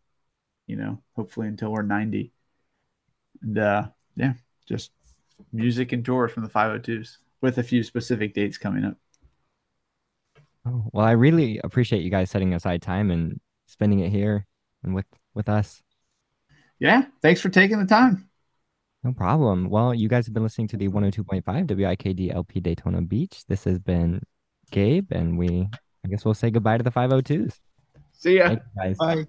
you 0.68 0.76
know 0.76 1.02
hopefully 1.16 1.48
until 1.48 1.72
we're 1.72 1.82
ninety. 1.82 2.32
And 3.42 3.58
uh, 3.58 3.88
yeah, 4.16 4.34
just 4.68 4.92
music 5.52 5.92
and 5.92 6.06
tours 6.06 6.32
from 6.32 6.44
the 6.44 6.50
502s 6.50 7.18
with 7.42 7.58
a 7.58 7.64
few 7.64 7.84
specific 7.84 8.34
dates 8.34 8.58
coming 8.58 8.86
up. 8.86 8.98
Oh, 10.66 10.86
well, 10.94 11.06
I 11.06 11.12
really 11.12 11.60
appreciate 11.64 12.04
you 12.04 12.12
guys 12.12 12.30
setting 12.30 12.54
aside 12.54 12.82
time 12.82 13.10
and 13.10 13.40
spending 13.66 14.00
it 14.00 14.12
here 14.12 14.46
and 14.84 14.94
with 14.94 15.08
with 15.34 15.50
us. 15.50 15.82
Yeah, 16.82 17.04
thanks 17.22 17.39
for 17.39 17.50
taking 17.50 17.78
the 17.78 17.86
time. 17.86 18.28
No 19.04 19.13
problem. 19.13 19.70
Well, 19.70 19.94
you 19.94 20.10
guys 20.10 20.26
have 20.26 20.34
been 20.34 20.41
listening 20.41 20.67
to 20.70 20.78
the 20.78 20.88
102.5 20.88 21.44
WIKD 21.44 22.34
LP 22.34 22.60
Daytona 22.60 23.04
Beach. 23.04 23.44
This 23.48 23.65
has 23.65 23.78
been 23.78 24.20
Gabe, 24.72 25.12
and 25.12 25.38
we, 25.38 25.70
I 26.04 26.08
guess 26.10 26.26
we'll 26.26 26.34
say 26.34 26.50
goodbye 26.50 26.78
to 26.78 26.84
the 26.84 26.89
502s. 26.89 27.60
See 28.13 28.38
ya. 28.38 28.56
guys. 28.76 28.98
Bye. 28.98 29.26